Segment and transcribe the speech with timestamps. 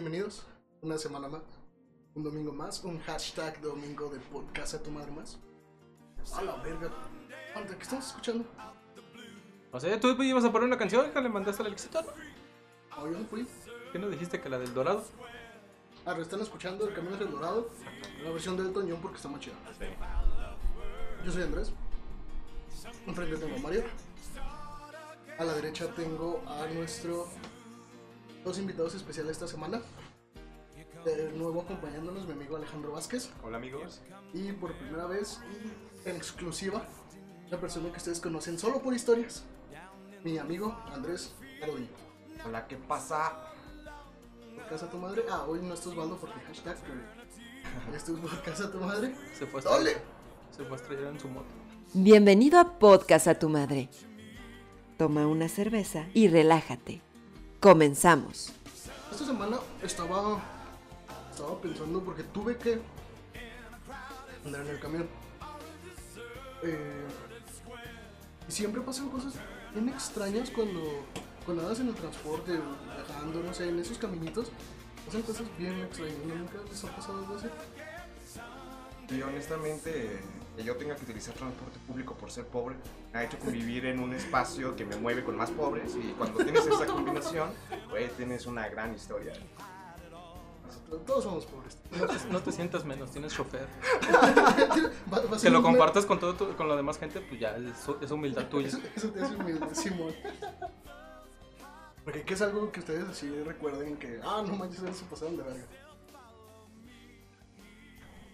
[0.00, 0.46] Bienvenidos
[0.80, 1.42] una semana más,
[2.14, 5.40] un domingo más, un hashtag domingo de podcast a tu madre más.
[6.36, 6.88] A la verga.
[7.56, 8.44] Anda, ¿qué estamos escuchando?
[9.72, 13.10] O sea, tú ibas a poner una canción que le mandaste al éxito, ¿no?
[13.10, 13.44] Yo no fui.
[13.90, 15.02] ¿Qué no dijiste que la del Dorado?
[16.06, 17.68] Ah, pero están escuchando El Camino hacia el Dorado,
[18.22, 19.56] la versión del Toñón porque está más chida.
[21.24, 21.72] Yo soy Andrés.
[23.04, 23.82] Enfrente tengo a Mario.
[25.40, 27.26] A la derecha tengo a nuestro
[28.48, 29.82] dos invitados especiales esta semana.
[31.04, 33.28] De nuevo acompañándonos mi amigo Alejandro Vázquez.
[33.44, 34.00] Hola amigos.
[34.32, 35.38] Y por primera vez
[36.06, 36.82] en exclusiva,
[37.50, 39.44] la persona que ustedes conocen solo por historias,
[40.24, 41.90] mi amigo Andrés Rodríguez.
[42.46, 43.52] Hola, ¿qué pasa?
[44.54, 45.24] ¿Por casa tu madre?
[45.30, 49.14] Ah, hoy no estás Osvaldo porque hashtag, pero esto es por casa tu madre.
[49.38, 51.48] Se fue a se fue a estrellar en su moto.
[51.92, 53.90] Bienvenido a Podcast a tu madre.
[54.96, 57.02] Toma una cerveza y relájate.
[57.60, 58.52] Comenzamos.
[59.10, 60.40] Esta semana estaba,
[61.32, 62.78] estaba pensando porque tuve que
[64.44, 65.08] andar en el camión.
[66.62, 67.06] Eh,
[68.48, 69.34] y siempre pasan cosas
[69.74, 71.04] bien extrañas cuando,
[71.44, 72.60] cuando andas en el transporte,
[73.06, 74.52] viajando, no sé, en esos caminitos.
[75.04, 76.16] Pasan cosas bien extrañas.
[76.26, 77.48] ¿Nunca les ha pasado algo así?
[79.10, 80.20] Y honestamente,
[80.58, 82.74] que yo tenga que utilizar transporte público por ser pobre,
[83.12, 86.42] me ha hecho convivir en un espacio que me mueve con más pobres y cuando
[86.42, 87.50] tienes esa combinación,
[87.88, 89.32] pues tienes una gran historia.
[91.06, 91.78] Todos somos pobres.
[91.92, 93.68] No te, no te sientas menos, tienes chofer.
[95.40, 98.46] Que lo compartas con todo tu- con la demás gente, pues ya es, es humildad
[98.50, 98.66] tuya.
[98.68, 100.12] Eso, eso te hace humilde, Simón.
[102.04, 105.36] Porque ¿qué es algo que ustedes así recuerden que, ah, no manches, eso se pasaron
[105.36, 105.64] de verga?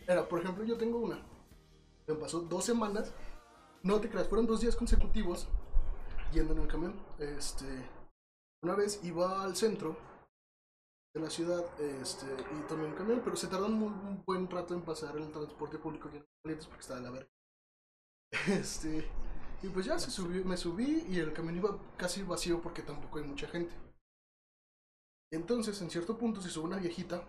[0.07, 1.19] Era, por ejemplo, yo tengo una.
[2.07, 3.13] Me pasó dos semanas.
[3.83, 5.49] No te creas, fueron dos días consecutivos
[6.33, 6.95] yendo en el camión.
[7.19, 7.67] Este,
[8.63, 9.97] una vez iba al centro
[11.15, 14.75] de la ciudad este, y tomé un camión, pero se tardó un, un buen rato
[14.75, 17.31] en pasar el transporte público lleno de clientes porque estaba la verga.
[18.49, 19.09] Este,
[19.63, 23.19] y pues ya se subió, me subí y el camión iba casi vacío porque tampoco
[23.19, 23.75] hay mucha gente.
[25.33, 27.25] Entonces, en cierto punto se sube una viejita,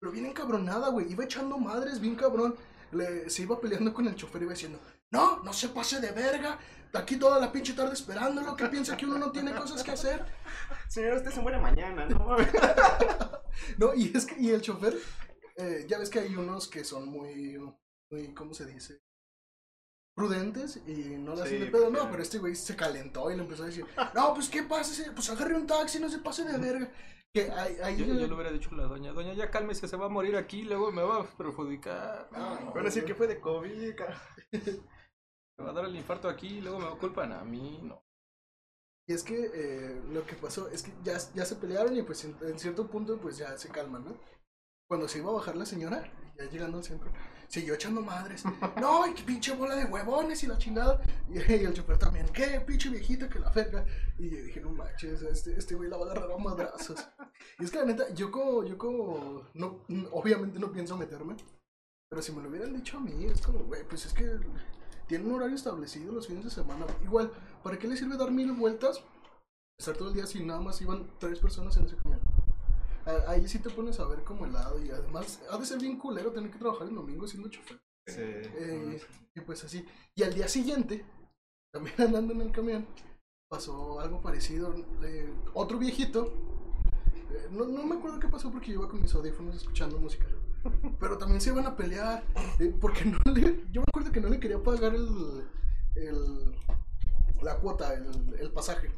[0.00, 1.10] pero bien encabronada, güey.
[1.10, 2.56] Iba echando madres, bien cabrón.
[2.92, 6.12] Le, se iba peleando con el chofer y iba diciendo, no, no se pase de
[6.12, 6.58] verga.
[6.94, 10.24] Aquí toda la pinche tarde esperándolo, que piensa que uno no tiene cosas que hacer.
[10.88, 12.36] Señor, usted se muere mañana, ¿no?
[13.76, 14.96] No, y es que, y el chofer,
[15.56, 17.58] eh, ya ves que hay unos que son muy,
[18.10, 19.02] muy, ¿cómo se dice?
[20.14, 23.36] Prudentes y no la hacen Sí, de pedo, no, pero este güey se calentó y
[23.36, 23.84] le empezó a decir,
[24.14, 26.90] no, pues qué pasa, pues agarre un taxi, no se pase de verga.
[27.46, 29.96] Que ahí, ahí Yo, yo le hubiera dicho a la doña, doña, ya cálmese, se
[29.96, 32.28] va a morir aquí, luego me va a perjudicar.
[32.32, 33.94] No, Van a decir que fue de COVID.
[35.58, 38.00] Me va a dar el infarto aquí y luego me culpan a mí, no.
[39.08, 42.24] Y es que eh, lo que pasó es que ya, ya se pelearon y pues
[42.24, 44.16] en, en cierto punto pues ya se calman, ¿no?
[44.88, 47.10] Cuando se iba a bajar la señora, ya llegando al centro,
[47.48, 48.44] siguió echando madres.
[48.80, 51.00] No, y qué pinche bola de huevones y la chingada.
[51.28, 53.84] Y, el chofer también, qué pinche viejita que la verga.
[54.18, 57.06] Y yo dije, no manches, este, este güey la va a agarrar a madrazos.
[57.58, 61.36] Y es que la neta, yo como, yo como, no, obviamente no pienso meterme.
[62.08, 64.38] Pero si me lo hubieran dicho a mí, es como, güey, pues es que
[65.06, 66.86] tiene un horario establecido los fines de semana.
[67.02, 67.32] Igual,
[67.62, 69.02] ¿para qué le sirve dar mil vueltas?
[69.78, 72.17] Estar todo el día si nada más iban tres personas en ese camión.
[73.26, 76.30] Ahí sí te pones a ver como helado y además ha de ser bien culero
[76.30, 77.80] tener que trabajar el domingo siendo chofer.
[78.06, 78.20] Sí.
[78.20, 79.00] Eh,
[79.34, 79.86] y pues así.
[80.14, 81.04] Y al día siguiente,
[81.72, 82.86] también andando en el camión,
[83.48, 84.74] pasó algo parecido.
[85.02, 86.32] Eh, otro viejito,
[87.30, 90.26] eh, no, no me acuerdo qué pasó porque yo iba con mis audífonos escuchando música.
[91.00, 92.24] Pero también se iban a pelear.
[92.80, 93.64] porque no le.
[93.72, 95.44] Yo me acuerdo que no le quería pagar el.
[95.94, 96.54] el
[97.40, 98.90] la cuota, el, el pasaje.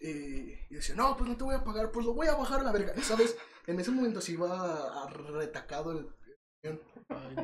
[0.00, 2.60] Y, y decía, no, pues no te voy a pagar, pues lo voy a bajar
[2.60, 2.94] a la verga.
[3.02, 3.36] ¿Sabes?
[3.66, 6.08] En ese momento se iba a- retacado el
[6.62, 6.80] camión.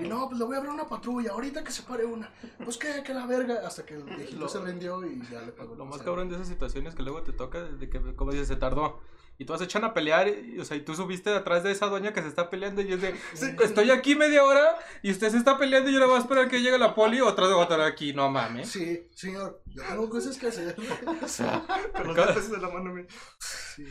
[0.04, 2.32] Y no, pues le voy a abrir una patrulla, ahorita que se pare una.
[2.64, 3.66] Pues que, que la verga.
[3.66, 5.72] Hasta que el viejito Lo- se rindió y ya le pagó.
[5.72, 8.48] el Lo más cabrón de esas situaciones que luego te toca de que, como dices,
[8.48, 9.00] se tardó.
[9.36, 11.86] Y todas se echan a pelear, y, o sea, y tú subiste atrás de esa
[11.86, 13.16] doña que se está peleando y es de,
[13.64, 16.48] estoy aquí media hora y usted se está peleando y yo le voy a esperar
[16.48, 18.70] que llegue la poli otra vez voy a estar aquí, no mames.
[18.70, 20.76] Sí, señor, yo tengo cosas que hacer.
[21.22, 23.06] O sea, Con los dos de la mano, güey.
[23.38, 23.84] Sí.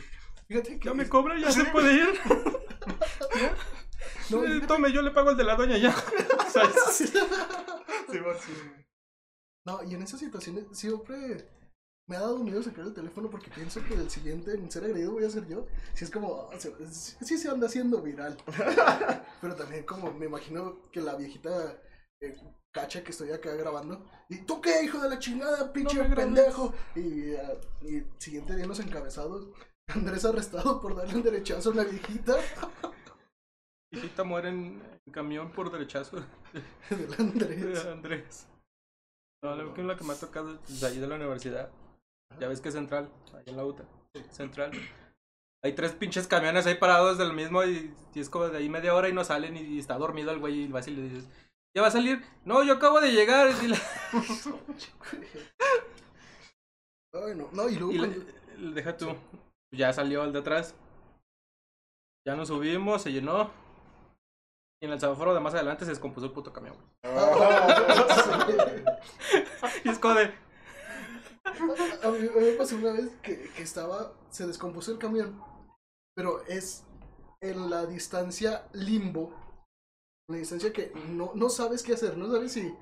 [0.48, 0.88] Fíjate que.
[0.88, 2.20] ya me cobra, ya se puede ir.
[4.30, 5.94] No, Tome, yo le pago el de la doña ya.
[6.46, 7.18] O sea, Sí, sí,
[8.18, 8.84] güey.
[9.66, 11.48] No, y en esas situaciones siempre
[12.06, 15.12] me ha dado miedo sacar el teléfono porque pienso que el siguiente en ser agredido
[15.12, 15.66] voy a ser yo.
[15.94, 16.70] Si es como, ah, sí
[17.22, 18.36] sí se anda haciendo viral.
[19.40, 21.80] Pero también como me imagino que la viejita
[22.20, 22.36] eh,
[22.72, 24.04] cacha que estoy acá grabando.
[24.28, 26.74] ¿Y tú qué, hijo de la chingada, pinche pendejo?
[26.94, 27.32] Y,
[27.86, 29.48] y siguiente día en los encabezados.
[29.88, 32.36] Andrés arrestado por darle un derechazo a una viejita
[33.92, 36.16] Hijita muere en, en camión por derechazo
[36.90, 37.84] del Andrés.
[37.84, 38.46] de Andrés.
[39.42, 41.70] No, la, que- me ha tocado de ahí de la universidad.
[42.40, 43.84] Ya ves que es central, ahí en la UTA.
[44.30, 44.72] Central.
[45.62, 48.94] Hay tres pinches camiones ahí parados del mismo y, y es como de ahí media
[48.94, 51.24] hora y no salen y, está dormido el güey y vas y le dices,
[51.74, 52.22] ¿ya va a salir?
[52.44, 53.50] No, yo acabo de llegar.
[53.62, 53.78] Y, la-
[57.14, 59.14] Ay, no, no, y luego y le- cuando- le- deja tú.
[59.72, 60.74] Ya salió el de atrás.
[62.26, 63.50] Ya nos subimos, se llenó.
[64.82, 66.76] Y en el semáforo de más adelante se descompuso el puto camión.
[66.76, 67.14] güey.
[69.84, 70.32] Y es como de,
[71.60, 75.40] A mí, a mí me pasó una vez que, que estaba, se descompuso el camión,
[76.14, 76.84] pero es
[77.40, 79.32] en la distancia limbo,
[80.28, 82.74] la distancia que no, no sabes qué hacer, no sabes si,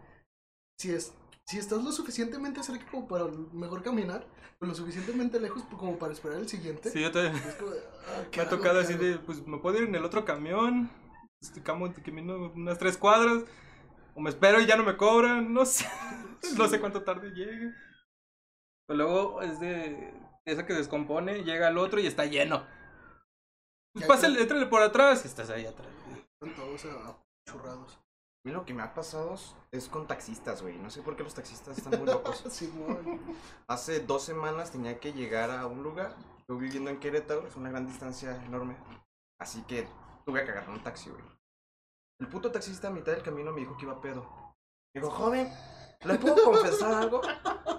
[0.79, 1.13] si, es,
[1.47, 4.27] si estás lo suficientemente cerca como para mejor caminar,
[4.61, 6.91] o lo suficientemente lejos como para esperar el siguiente.
[6.91, 7.31] sí, yo te...
[7.59, 10.05] Como ah, ¿qué Me ha tocado ¿Qué así de, pues me puedo ir en el
[10.05, 10.91] otro camión,
[11.41, 13.43] este camino unas tres cuadras,
[14.15, 15.87] o me espero y ya no me cobran, no sé,
[16.57, 17.73] no sé cuánto tarde llegue.
[18.93, 20.13] Pero luego es de
[20.45, 22.63] esa que descompone, llega al otro y está lleno.
[23.95, 25.89] Pues pásale, éntrale por atrás y estás ahí atrás.
[26.11, 26.87] Están todos
[27.49, 27.95] churrados.
[27.95, 28.01] A
[28.45, 29.35] mí lo que me ha pasado
[29.71, 30.77] es con taxistas, güey.
[30.77, 32.45] No sé por qué los taxistas están muy locos.
[32.51, 33.19] Simón.
[33.67, 36.15] Hace dos semanas tenía que llegar a un lugar.
[36.47, 38.77] Yo viviendo en Querétaro, es una gran distancia enorme.
[39.41, 39.89] Así que
[40.27, 41.25] tuve que agarrar un taxi, güey.
[42.21, 44.29] El puto taxista a mitad del camino me dijo que iba pedo.
[44.95, 45.51] Me dijo, joven,
[46.05, 47.23] ¿le puedo confesar algo?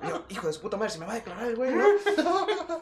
[0.04, 1.86] Y yo, hijo de su puta madre, se me va a declarar el güey, ¿no?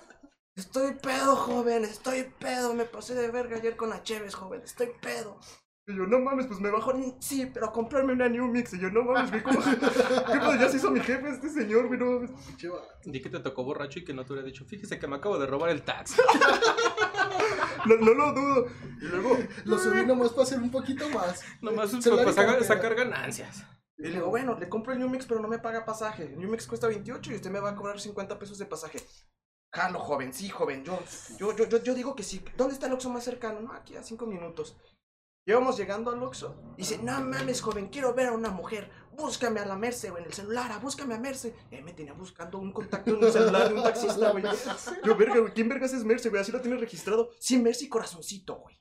[0.56, 2.74] Estoy pedo, joven, estoy pedo.
[2.74, 5.40] Me pasé de verga ayer con la Cheves, joven, estoy pedo.
[5.88, 6.94] Y yo, no mames, pues me bajó.
[7.20, 8.74] Sí, pero a comprarme una New Mix.
[8.74, 9.60] Y yo, no mames, güey, ¿cómo?
[10.60, 12.32] Ya se hizo mi jefe este señor, güey, no mames.
[13.06, 15.40] Di que te tocó borracho y que no te hubiera dicho, fíjese que me acabo
[15.40, 16.22] de robar el taxi.
[17.84, 18.68] No, no lo dudo.
[19.02, 21.42] Y luego, Lo subí nomás para hacer un poquito más.
[21.62, 23.66] Nomás para sacar ganancias.
[24.02, 26.24] Y le digo, bueno, le compro el New Mix, pero no me paga pasaje.
[26.24, 29.00] El New Mix cuesta 28 y usted me va a cobrar 50 pesos de pasaje.
[29.74, 30.84] Jalo, joven, sí, joven.
[30.84, 31.00] Yo,
[31.38, 32.44] yo, yo, yo, yo digo que sí.
[32.58, 33.62] ¿Dónde está el Oxxo más cercano?
[33.62, 34.76] No, aquí a 5 minutos.
[35.46, 36.62] Llevamos llegando al Oxxo.
[36.78, 38.92] Y dice, no mames, joven, quiero ver a una mujer.
[39.14, 40.72] Búscame a la Merce, güey, en el celular.
[40.74, 41.56] ah, Búscame a Merce.
[41.72, 44.44] Eh, me tenía buscando un contacto en el celular de un taxista, güey.
[45.06, 46.42] Yo, verga, güey, ¿quién vergas es Merce, güey?
[46.42, 47.30] Así lo tiene registrado.
[47.40, 48.80] Sí, Merce y corazoncito, güey.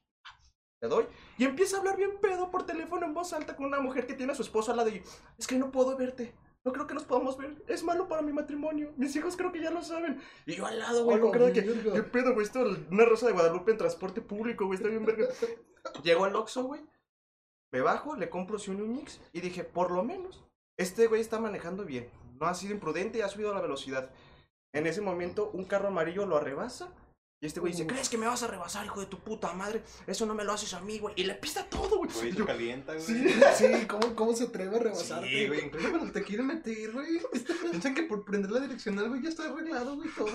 [0.80, 1.06] Le doy.
[1.36, 4.14] Y empieza a hablar bien pedo por teléfono en voz alta con una mujer que
[4.14, 5.02] tiene a su esposo al lado y
[5.38, 6.34] es que no puedo verte.
[6.64, 7.62] No creo que nos podamos ver.
[7.68, 8.92] Es malo para mi matrimonio.
[8.96, 10.20] Mis hijos creo que ya lo saben.
[10.44, 11.92] Y yo al lado, güey, con cara de que, verga.
[11.94, 12.44] ¿qué pedo, güey?
[12.44, 12.60] Esto,
[12.90, 15.26] una rosa de Guadalupe en transporte público, güey, está bien verga.
[16.02, 16.82] Llego al Oxxo, güey.
[17.72, 20.44] Me bajo, le compro sí un mix y dije, por lo menos,
[20.76, 22.10] este güey está manejando bien.
[22.40, 24.10] No ha sido imprudente y ha subido la velocidad.
[24.72, 26.92] En ese momento, un carro amarillo lo arrebasa.
[27.42, 27.86] Y este güey dice.
[27.86, 29.82] ¿crees que me vas a rebasar, hijo de tu puta madre?
[30.06, 31.14] Eso no me lo haces a mí, güey.
[31.16, 32.10] Y le pisa todo, güey.
[32.12, 33.04] Güey, se calienta, güey.
[33.06, 33.28] Sí.
[33.56, 35.26] Sí, ¿cómo, cómo se atreve a rebasarte?
[35.26, 37.18] Sí, güey, incluso cuando te quieren meter, güey.
[37.70, 40.30] Piensan que por prender la direccional, güey, ya está arreglado, güey, todo.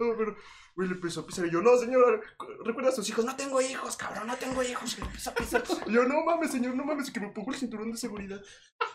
[0.00, 0.34] No, pero,
[0.74, 1.46] güey, le empezó a pisar.
[1.46, 2.20] Y yo, no, señora,
[2.64, 3.24] recuerda a sus hijos.
[3.24, 4.96] No tengo hijos, cabrón, no tengo hijos.
[4.96, 5.62] Y le empieza a pisar.
[5.86, 8.40] Y yo, no mames, señor, no mames, que me pongo el cinturón de seguridad.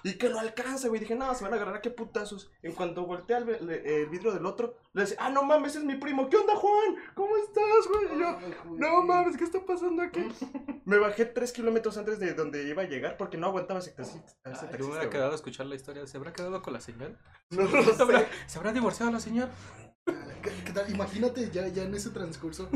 [0.03, 0.99] Y que lo alcanza, güey.
[0.99, 2.51] Dije, no, se van a agarrar a qué putazos.
[2.63, 5.95] En cuanto voltea el, vidrio del otro, le dice, ah, no mames, ese es mi
[5.95, 6.29] primo.
[6.29, 6.95] ¿Qué onda, Juan?
[7.13, 8.15] ¿Cómo estás, güey?
[8.15, 8.37] Y yo,
[8.77, 10.21] no mames, ¿qué está pasando aquí?
[10.85, 14.31] Me bajé tres kilómetros antes de donde iba a llegar porque no aguantaba ese taxista.
[14.31, 16.05] ese Ay, taxista, yo me hubiera quedado a escuchar la historia.
[16.05, 17.15] ¿Se habrá quedado con la señora?
[17.49, 18.27] No lo ¿Se habrá.
[18.45, 19.51] ¿se habrá divorciado la señora?
[20.89, 22.69] Imagínate ya, ya en ese transcurso.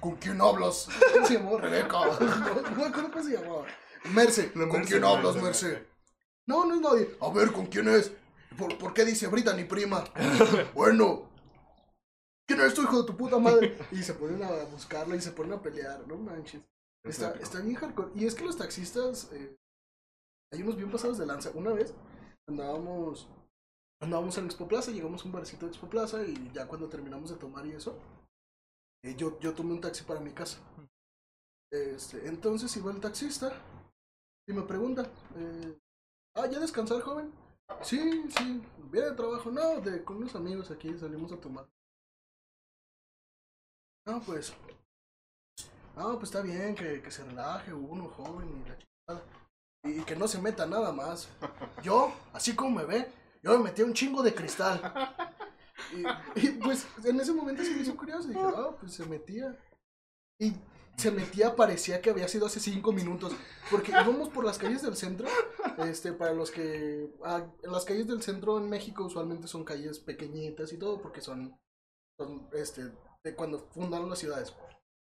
[0.00, 0.88] ¿Con quién hablas?
[1.14, 1.60] ¿Cómo se llamaba?
[1.60, 1.98] Rebeca.
[2.20, 3.66] No, no me acuerdo cómo se llamaba.
[4.12, 4.52] Merce.
[4.52, 5.68] ¿Con Merce, quién la hablas, Merce.
[5.68, 5.86] Merce?
[6.46, 7.16] No, no es nadie.
[7.20, 8.12] A ver, ¿con quién es?
[8.58, 10.04] ¿Por, por qué dice Brita ni prima?
[10.74, 11.30] bueno.
[12.46, 13.78] ¿Quién es tu hijo de tu puta madre?
[13.92, 16.06] Y se ponen a buscarla y se ponen a pelear.
[16.06, 16.62] No manches.
[17.04, 18.10] Está, está bien hardcore.
[18.14, 19.56] Y es que los taxistas, eh,
[20.52, 21.50] hay unos bien pasados de lanza.
[21.54, 21.94] Una vez
[22.48, 23.28] andábamos,
[24.02, 27.30] andábamos en Expo Plaza, llegamos a un barcito de Expo Plaza y ya cuando terminamos
[27.30, 27.96] de tomar y eso,
[29.04, 30.58] eh, yo, yo tomé un taxi para mi casa.
[31.70, 33.52] Este, entonces iba el taxista
[34.46, 35.78] y me pregunta, eh,
[36.34, 37.32] ah, ¿ya descansar, joven?
[37.80, 39.50] Sí, sí, viene de trabajo.
[39.50, 41.66] No, de, con unos amigos aquí salimos a tomar.
[44.04, 44.52] No, pues,
[45.96, 49.26] no, pues está bien que, que se relaje uno, joven y la chingada.
[49.84, 51.28] Y, y que no se meta nada más.
[51.82, 54.80] Yo, así como me ve, yo me metí un chingo de cristal.
[56.36, 58.28] Y, y, pues en ese momento se me hizo curioso.
[58.28, 59.58] Dije, ah, pues se metía.
[60.38, 60.54] Y
[60.96, 63.32] se metía, parecía que había sido hace cinco minutos.
[63.70, 65.28] Porque íbamos por las calles del centro.
[65.78, 67.10] Este, para los que.
[67.24, 71.58] ah, las calles del centro en México usualmente son calles pequeñitas y todo, porque son.
[72.18, 72.92] son este,
[73.24, 74.54] de cuando fundaron las ciudades.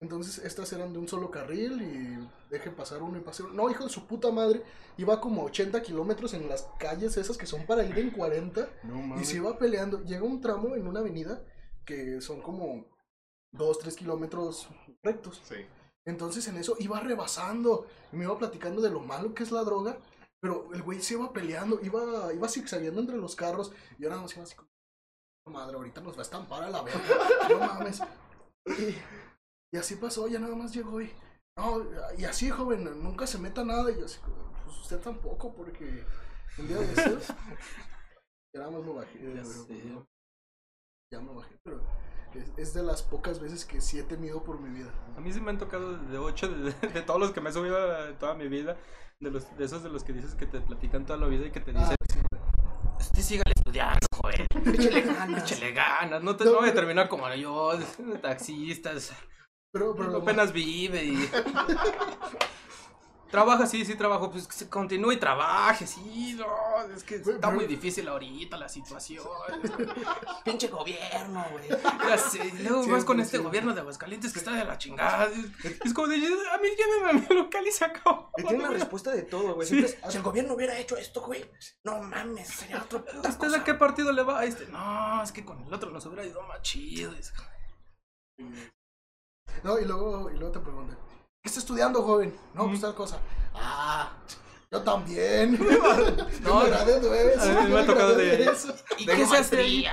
[0.03, 3.55] Entonces estas eran de un solo carril y dejen pasar uno y pasar uno.
[3.55, 4.61] No, hijo de su puta madre,
[4.97, 8.99] iba como 80 kilómetros en las calles esas que son para ir en 40 No
[8.99, 9.29] y mames.
[9.29, 10.03] se iba peleando.
[10.03, 11.41] Llega un tramo en una avenida
[11.85, 12.85] que son como
[13.53, 14.67] 2, 3 kilómetros
[15.01, 15.41] rectos.
[15.45, 15.65] Sí.
[16.03, 19.63] Entonces en eso iba rebasando y me iba platicando de lo malo que es la
[19.63, 19.97] droga,
[20.41, 24.33] pero el güey se iba peleando, iba, iba zigzagueando entre los carros y ahora nos
[24.35, 24.67] iba así como,
[25.45, 26.99] madre, ahorita nos va a estampar a la verga,
[27.49, 28.01] no mames.
[28.65, 28.95] Y,
[29.73, 31.11] y así pasó, ya nada más llegó y,
[31.57, 31.83] no,
[32.17, 34.19] y así joven, nunca se meta nada y yo así,
[34.65, 36.05] pues usted tampoco porque
[36.59, 37.27] un día de estos,
[38.53, 39.83] ya nada más me bajé, Ya pero, sé.
[41.11, 41.81] ya me bajé, pero
[42.57, 44.91] es, de las pocas veces que sí he temido por mi vida.
[45.17, 47.53] A mí sí me han tocado de 8 de, de todos los que me he
[47.53, 48.77] subido a- toda mi vida.
[49.19, 51.51] De, los, de esos de los que dices que te platican toda la vida y
[51.51, 52.19] que te dicen, Ah, sí.
[52.99, 54.47] usted estudiando, joven.
[54.73, 55.43] Échale ganas.
[55.51, 56.23] Échale ganas.
[56.23, 57.77] No, te, no voy a terminar como yo,
[58.21, 59.13] taxistas.
[59.73, 61.29] Pero, pero apenas vive y...
[63.33, 64.29] Trabaja, sí, sí, trabajo.
[64.29, 66.93] Pues que se continúe y trabaje, sí, no.
[66.95, 69.25] Es que está muy difícil ahorita la situación.
[70.45, 71.67] Pinche gobierno, güey.
[72.07, 75.31] Ya sé, luego vas con este gobierno de Aguascalientes que está de la chingada.
[75.83, 78.29] Es, como de, a mí lléveme a mi local y se acabó.
[78.35, 79.67] Tiene una respuesta de todo, güey.
[79.67, 81.43] Si el gobierno hubiera hecho esto, güey,
[81.83, 84.45] no mames, sería otro puta ¿Usted a qué partido le va?
[84.45, 87.11] Este, no, es que con el otro nos hubiera ido más chido.
[89.63, 90.97] No, y luego, y luego te preguntan,
[91.41, 92.35] ¿qué está estudiando, joven?
[92.53, 93.19] No, pues tal cosa.
[93.53, 94.11] Ah,
[94.71, 95.53] yo también.
[96.41, 97.59] no, me gradué de eso.
[97.59, 98.73] A mí me ha tocado de- eso.
[98.97, 99.85] ¿Y qué se hace ahí?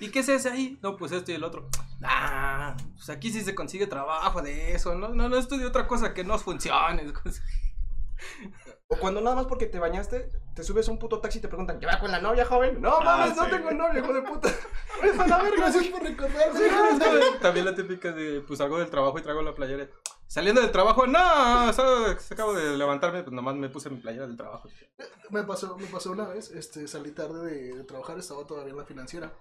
[0.00, 0.78] ¿Y qué se hace ahí?
[0.82, 1.68] No, pues esto y el otro.
[2.02, 4.94] Ah, pues aquí sí se consigue trabajo de eso.
[4.94, 7.04] No, no, no estudio otra cosa que no funcione.
[8.90, 11.48] O cuando nada más porque te bañaste, te subes a un puto taxi y te
[11.48, 12.80] preguntan, ¿qué va con la novia, joven?
[12.80, 13.50] No mames, no sí.
[13.50, 14.48] tengo novia, hijo de puta.
[15.02, 16.58] A la verga, gracias por recordarme.
[17.40, 19.88] También la típica de, pues salgo del trabajo y traigo la playera.
[20.26, 24.68] Saliendo del trabajo, no, acabo de levantarme, pues nomás me puse mi playera del trabajo.
[25.30, 28.78] Me pasó, me pasó una vez, este, salí tarde de, de trabajar, estaba todavía en
[28.78, 29.32] la financiera.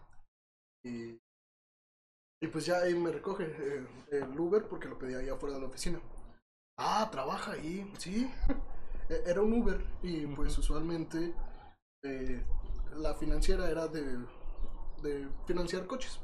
[0.84, 1.20] Y,
[2.42, 5.62] y pues ya ahí me recoge eh, el Uber porque lo pedía ahí afuera de
[5.62, 6.02] la oficina.
[6.78, 8.30] Ah, trabaja ahí, sí.
[9.10, 11.34] Era un Uber y pues usualmente
[12.04, 12.44] eh,
[12.98, 14.18] la financiera era de,
[15.02, 16.20] de financiar coches.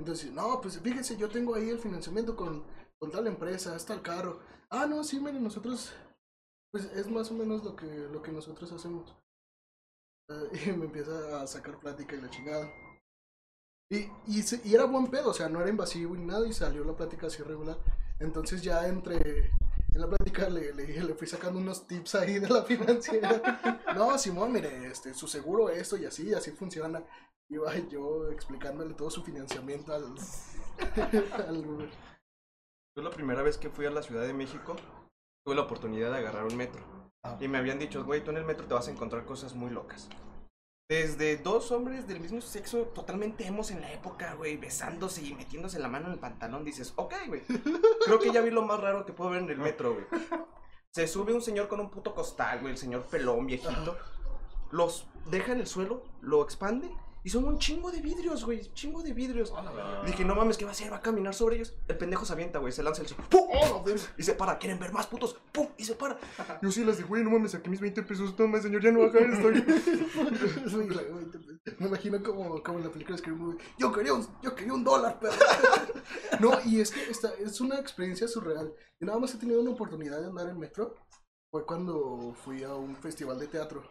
[0.00, 2.64] Entonces, no, pues fíjese, yo tengo ahí el financiamiento con,
[2.98, 4.40] con tal empresa, está el carro.
[4.68, 5.92] Ah, no, sí, miren, nosotros,
[6.72, 9.14] pues es más o menos lo que, lo que nosotros hacemos.
[10.28, 12.68] Eh, y me empieza a sacar plática y la chingada.
[13.90, 16.52] Y, y, se- y era buen pedo, o sea, no era invasivo ni nada y
[16.52, 17.78] salió la plática así regular.
[18.18, 19.50] Entonces ya entre,
[19.92, 23.80] en la plática le, le, le fui sacando unos tips ahí de la financiera.
[23.94, 27.02] No, Simón, mire, este, su seguro esto y así, así funciona.
[27.48, 30.14] Iba yo explicándole todo su financiamiento al,
[31.48, 31.90] al Uber.
[32.96, 34.76] Yo la primera vez que fui a la Ciudad de México,
[35.44, 36.82] tuve la oportunidad de agarrar un metro.
[37.24, 37.36] Ah.
[37.40, 39.70] Y me habían dicho, güey, tú en el metro te vas a encontrar cosas muy
[39.70, 40.08] locas.
[40.90, 45.78] Desde dos hombres del mismo sexo, totalmente hemos en la época, güey, besándose y metiéndose
[45.78, 47.42] la mano en el pantalón, dices, ok, güey.
[48.04, 50.06] Creo que ya vi lo más raro que puedo ver en el metro, güey.
[50.90, 53.96] Se sube un señor con un puto costal, güey, el señor pelón, viejito.
[54.72, 56.90] Los deja en el suelo, lo expande
[57.22, 59.52] y son un chingo de vidrios, güey, chingo de vidrios.
[60.06, 60.90] Dije, no mames, ¿qué va a hacer?
[60.90, 61.74] ¿Va a caminar sobre ellos?
[61.86, 63.24] El pendejo se avienta, güey, se lanza el suelo.
[63.28, 63.46] ¡Pum!
[64.16, 65.36] Y se para, ¿quieren ver más putos?
[65.52, 65.68] ¡Pum!
[65.76, 66.18] Y se para.
[66.62, 69.00] Yo sí les dije, güey, no mames, saqué mis 20 pesos, toma, señor, ya no
[69.00, 69.64] va a caer, estoy.
[71.78, 73.58] Me imagino como, como en la película de Movie.
[73.78, 75.34] Yo quería un, yo quería un dólar, pero.
[76.40, 78.72] No, y es que esta, es una experiencia surreal.
[78.98, 80.96] Y nada más he tenido una oportunidad de andar en metro.
[81.50, 83.82] Fue cuando fui a un festival de teatro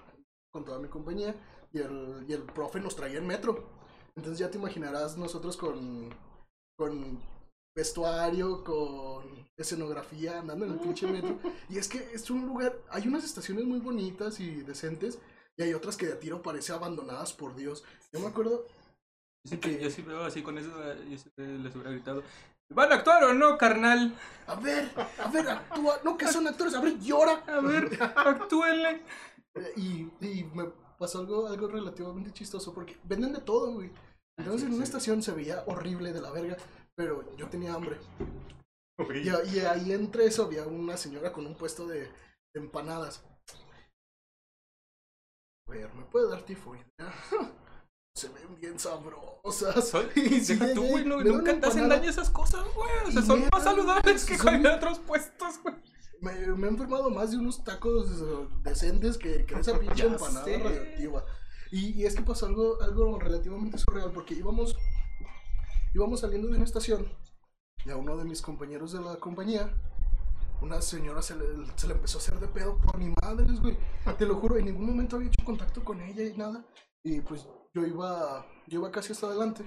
[0.51, 1.35] con toda mi compañía
[1.73, 3.63] y el, y el profe nos traía en metro.
[4.15, 6.09] Entonces ya te imaginarás nosotros con,
[6.77, 7.19] con
[7.75, 11.39] vestuario, con escenografía, andando en el pinche metro.
[11.69, 15.19] Y es que es un lugar, hay unas estaciones muy bonitas y decentes,
[15.57, 17.83] y hay otras que de a tiro parece abandonadas por Dios.
[18.11, 18.65] Yo me acuerdo,
[19.45, 22.23] sí, que- yo sí veo así con eso, eh, yo sí les hubiera gritado.
[22.71, 24.13] ¿Van a actuar o no, carnal?
[24.47, 27.43] a ver, a ver, actúa, no que son actores, a ver, llora.
[27.47, 29.01] A ver, actúenle.
[29.75, 33.91] Y, y me pasó algo, algo relativamente chistoso, porque venden de todo, güey.
[34.37, 36.57] Entonces en una estación se veía horrible de la verga,
[36.95, 37.97] pero yo tenía hambre.
[39.15, 42.11] Y, y ahí entre eso había una señora con un puesto de, de
[42.55, 43.23] empanadas.
[45.67, 46.83] A ver, ¿me puede dar tifoidea?
[48.15, 49.93] Se ven bien sabrosas.
[50.15, 52.89] Y sí tú, güey, no, nunca te hacen daño esas cosas, güey.
[53.07, 55.75] O sea, son más saludables que son- cualquier otros puestos, güey.
[56.21, 58.21] Me, me he enfermado más de unos tacos
[58.63, 60.57] decentes que, que esa pinche empanada sé.
[60.57, 61.23] radioactiva.
[61.71, 64.75] Y, y es que pasó algo, algo relativamente surreal porque íbamos,
[65.93, 67.07] íbamos saliendo de una estación
[67.85, 69.71] y a uno de mis compañeros de la compañía,
[70.61, 71.45] una señora se le,
[71.77, 73.77] se le empezó a hacer de pedo por mi madre, güey.
[74.17, 76.65] Te lo juro, en ningún momento había hecho contacto con ella y nada.
[77.03, 79.63] Y pues yo iba, yo iba casi hasta adelante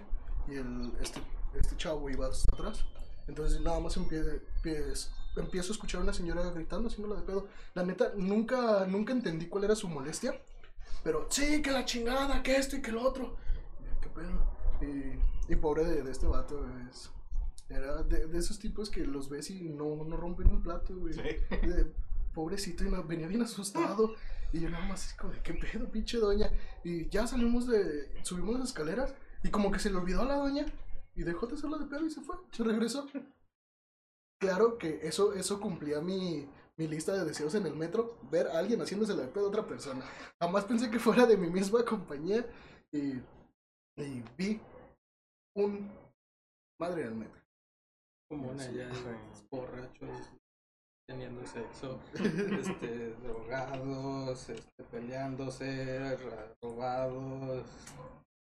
[0.49, 1.21] y el, este,
[1.59, 2.85] este chavo iba hasta atrás.
[3.29, 7.49] Entonces nada más empie- empie- empiezo a escuchar a una señora gritando, haciéndola de pedo.
[7.75, 10.41] La neta, nunca, nunca entendí cuál era su molestia.
[11.05, 13.37] Pero sí, que la chingada, que esto y que lo otro.
[14.01, 14.53] ¿Qué pedo?
[14.83, 17.11] Y, y pobre de, de este vato, es,
[17.69, 21.15] era de, de esos tipos que los ves y no, no rompen un plato, güey.
[21.15, 21.93] De-
[22.35, 24.15] pobrecito, y venía bien asustado.
[24.53, 26.51] Y yo nada más como de, ¿qué pedo, pinche doña?
[26.85, 30.37] Y ya salimos de, subimos las escaleras y como que se le olvidó a la
[30.37, 30.67] doña
[31.15, 33.07] y dejó de hacerlo de pedo y se fue, se regresó.
[34.43, 38.59] Claro que eso, eso cumplía mi, mi lista de deseos en el metro, ver a
[38.59, 40.05] alguien haciéndose de pedo a otra persona.
[40.41, 42.45] Jamás pensé que fuera de mi misma compañía
[42.91, 43.21] y,
[44.03, 44.61] y vi
[45.55, 45.93] un
[46.77, 47.41] madre en el metro.
[48.29, 48.91] Como una ya
[49.49, 50.31] borrachos
[51.07, 56.19] teniendo sexo, este, drogados, este, peleándose,
[56.61, 57.65] robados.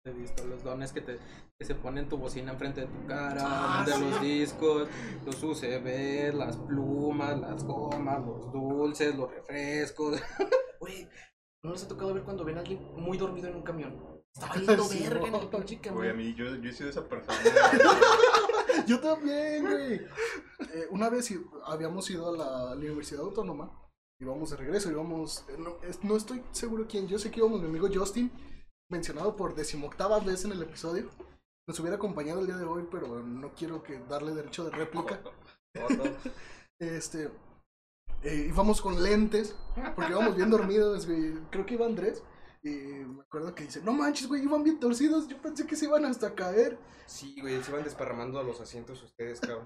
[0.05, 1.19] He visto los dones que te
[1.59, 3.41] que se ponen tu bocina enfrente de tu cara,
[3.81, 3.99] Ah, de sí.
[4.01, 4.87] los discos,
[5.25, 10.19] los UCB, las plumas, las gomas, los dulces, los refrescos.
[10.79, 11.09] Güey,
[11.65, 14.23] ¿no les ha tocado ver cuando ven a alguien muy dormido en un camión?
[14.33, 17.05] Está valiendo Sí, verga en el pinche Güey, a mí, yo, yo he sido esa
[17.07, 17.37] persona.
[18.87, 19.93] Yo también, güey.
[19.95, 21.31] Eh, una vez
[21.65, 22.37] habíamos ido a
[22.71, 23.77] la Universidad Autónoma,
[24.21, 27.61] íbamos de regreso, íbamos, eh, no, es- no estoy seguro quién, yo sé que íbamos
[27.61, 28.31] mi amigo Justin,
[28.89, 31.09] mencionado por decimoctava vez en el episodio.
[31.67, 35.21] Nos hubiera acompañado el día de hoy, pero no quiero que darle derecho de réplica.
[36.81, 37.29] Este,
[38.23, 39.53] eh, íbamos con lentes,
[39.95, 41.33] porque íbamos bien dormidos, güey.
[41.51, 42.23] Creo que iba Andrés.
[42.63, 45.27] Y me acuerdo que dice, no manches, güey, iban bien torcidos.
[45.27, 46.77] Yo pensé que se iban hasta caer.
[47.05, 49.63] Sí, güey, se iban desparramando a los asientos ustedes, cabrón.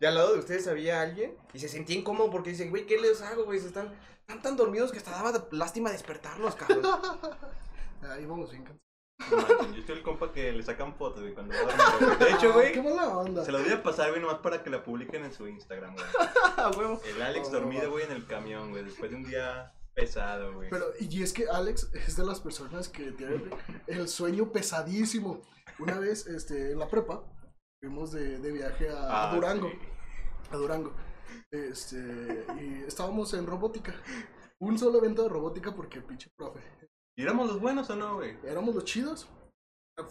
[0.00, 2.98] Y al lado de ustedes había alguien y se sentía incómodo porque dicen, güey, ¿qué
[2.98, 3.60] les hago, güey?
[3.60, 3.92] Se están,
[4.22, 6.82] están tan dormidos que hasta daba lástima despertarlos, cabrón.
[8.02, 8.80] Ahí vamos bien cansados.
[9.30, 12.30] No manches, yo soy el compa que le sacan fotos, güey, cuando va dormido, güey.
[12.30, 13.44] De hecho, güey, Qué mala onda.
[13.44, 16.06] se lo voy a pasar, güey, nomás para que la publiquen en su Instagram, güey.
[16.56, 17.00] Ah, huevo.
[17.04, 17.52] El Alex Oh.
[17.52, 20.70] dormido, güey, en el camión, güey, después de un día pesado, güey.
[20.70, 23.42] Pero, y es que Alex es de las personas que tiene
[23.86, 25.42] el sueño pesadísimo.
[25.78, 27.22] Una vez, este, en la prepa,
[27.80, 29.68] fuimos de, de viaje a, a Ah, Durango.
[29.70, 29.78] sí.
[30.50, 30.94] A Durango.
[31.50, 33.94] Este, y estábamos en robótica.
[34.60, 36.60] Un solo evento de robótica porque pinche profe.
[37.20, 38.34] ¿Y éramos los buenos o no, güey?
[38.44, 39.28] Éramos los chidos.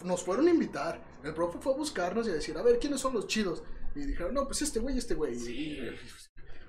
[0.05, 1.03] Nos fueron a invitar.
[1.23, 3.63] El profe fue a buscarnos y a decir, a ver, ¿quiénes son los chidos?
[3.95, 5.33] Y dijeron, no, pues este güey, este güey.
[5.35, 5.89] Y-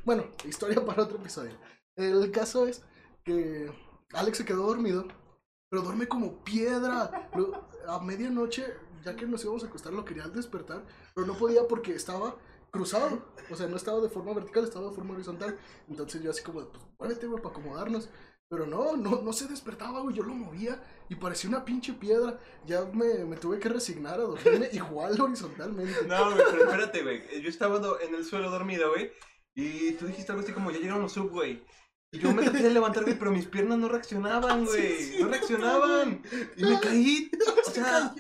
[0.03, 1.53] Bueno, historia para otro episodio.
[1.95, 2.83] El caso es
[3.23, 3.71] que
[4.15, 5.07] Alex se quedó dormido,
[5.69, 7.29] pero duerme como piedra.
[7.87, 8.65] A medianoche,
[9.05, 12.35] ya que nos íbamos a acostar, lo quería despertar, pero no podía porque estaba
[12.71, 13.27] cruzado.
[13.51, 15.59] O sea, no estaba de forma vertical, estaba de forma horizontal.
[15.87, 18.09] Entonces yo así como, pues muévete, güey, para acomodarnos.
[18.51, 20.17] Pero no, no, no se despertaba, güey.
[20.17, 22.37] Yo lo movía y parecía una pinche piedra.
[22.67, 26.03] Ya me, me tuve que resignar a dormirme igual horizontalmente.
[26.09, 27.41] No, güey, pero espérate, güey.
[27.41, 29.13] Yo estaba en el suelo dormido, güey.
[29.55, 31.65] Y tú dijiste algo así como, ya llegaron los sub, güey.
[32.13, 35.21] Y yo me traté de levantar, güey, pero mis piernas no reaccionaban, güey.
[35.21, 36.23] No reaccionaban.
[36.57, 37.31] Y me caí.
[37.65, 38.13] O sea,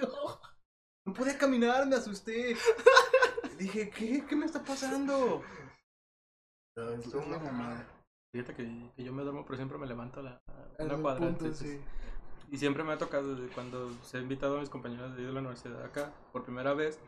[1.05, 2.57] no podía caminar, me asusté.
[3.59, 4.25] Dije, ¿qué?
[4.29, 5.43] ¿Qué me está pasando?
[6.77, 8.00] Es una mamada.
[8.33, 10.95] Fíjate que, que yo me duermo, pero siempre me levanto a la, a En una
[10.97, 11.21] el cuadra.
[11.27, 11.81] punto, entonces- sí.
[12.53, 15.29] Y siempre me ha tocado desde cuando se ha invitado a mis compañeros de ir
[15.29, 16.99] a la universidad acá por primera vez.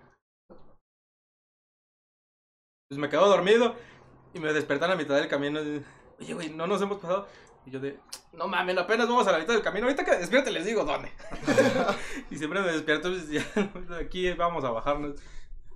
[2.89, 3.75] Pues me quedo dormido
[4.35, 5.61] y me despertan a la mitad del camino.
[5.63, 5.85] y,
[6.21, 7.27] Oye, güey, no nos hemos pasado.
[7.67, 7.99] Y yo de,
[8.33, 9.87] no mames, apenas vamos a la mitad del camino.
[9.87, 11.11] Ahorita que despierte les digo dónde.
[12.31, 13.45] y siempre me despierto pues, ya,
[14.01, 15.17] aquí vamos a bajarnos.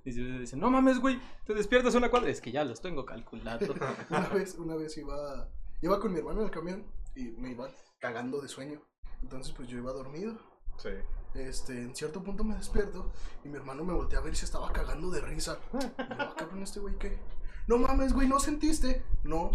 [0.07, 2.29] Y siempre dicen, no mames, güey, te despiertas una cuadra.
[2.29, 3.69] Es que ya los tengo calculados.
[4.09, 5.49] una vez, una vez iba,
[5.81, 8.81] iba con mi hermano en el camión y me iba cagando de sueño.
[9.21, 10.37] Entonces, pues yo iba dormido.
[10.77, 10.91] Sí.
[11.35, 13.11] Este, en cierto punto me despierto
[13.43, 15.59] y mi hermano me voltea a ver y se estaba cagando de risa.
[15.73, 17.19] Y yo, "Ah, cabrón, este güey, ¿qué?
[17.67, 19.03] No mames, güey, ¿no sentiste?
[19.25, 19.51] No.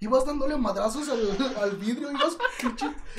[0.00, 2.36] Ibas dándole madrazos al, al vidrio, ibas,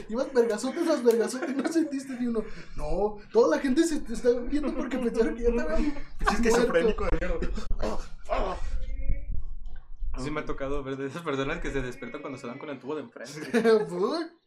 [0.09, 2.43] ibas vergazotes tras vergazotes y no sentiste ni uno.
[2.75, 6.33] No, toda la gente se te está viendo porque pensaron que ya te habían Es
[6.33, 7.47] esquizofrénico de mierda.
[10.17, 12.69] Sí me ha tocado ver de esas personas que se despiertan cuando se dan con
[12.69, 13.51] el tubo de enfrente.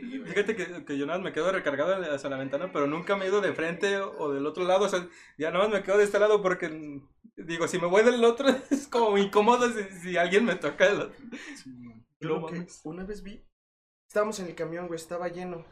[0.00, 0.26] muerto.
[0.30, 3.24] Fíjate que, que yo nada más me quedo recargado hacia la ventana, pero nunca me
[3.24, 4.86] he ido de frente o, del otro lado.
[4.86, 5.06] O sea,
[5.38, 8.24] ya nada más me quedo de este lado porque, mm, digo, si me voy del
[8.24, 11.16] otro es como incómodo si, si alguien me toca el otro.
[12.20, 13.46] Yo No lo que una vez vi,
[14.06, 15.64] estábamos en el camión, güey, estaba lleno.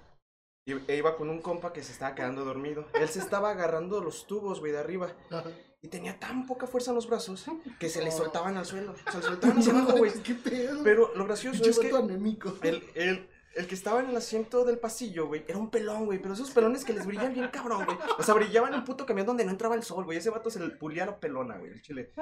[0.65, 2.87] Y e iba con un compa que se estaba quedando dormido.
[2.93, 5.17] Él se estaba agarrando los tubos, güey, de arriba.
[5.31, 5.51] Ajá.
[5.81, 7.47] y tenía tan poca fuerza en los brazos
[7.79, 8.95] que se le soltaban al suelo.
[9.11, 10.13] Se le soltaban hacia abajo, güey.
[10.23, 10.83] ¿Qué pedo?
[10.85, 12.55] Pero lo gracioso es que anémico.
[12.63, 16.21] el, el, el que estaba en el asiento del pasillo, güey, era un pelón, güey.
[16.21, 17.99] Pero esos pelones que les brillan bien cabrón, güey.
[18.19, 20.19] O sea, brillaban en un puto camión donde no entraba el sol, güey.
[20.19, 22.13] Ese vato se le pulía pelona, güey, el chile.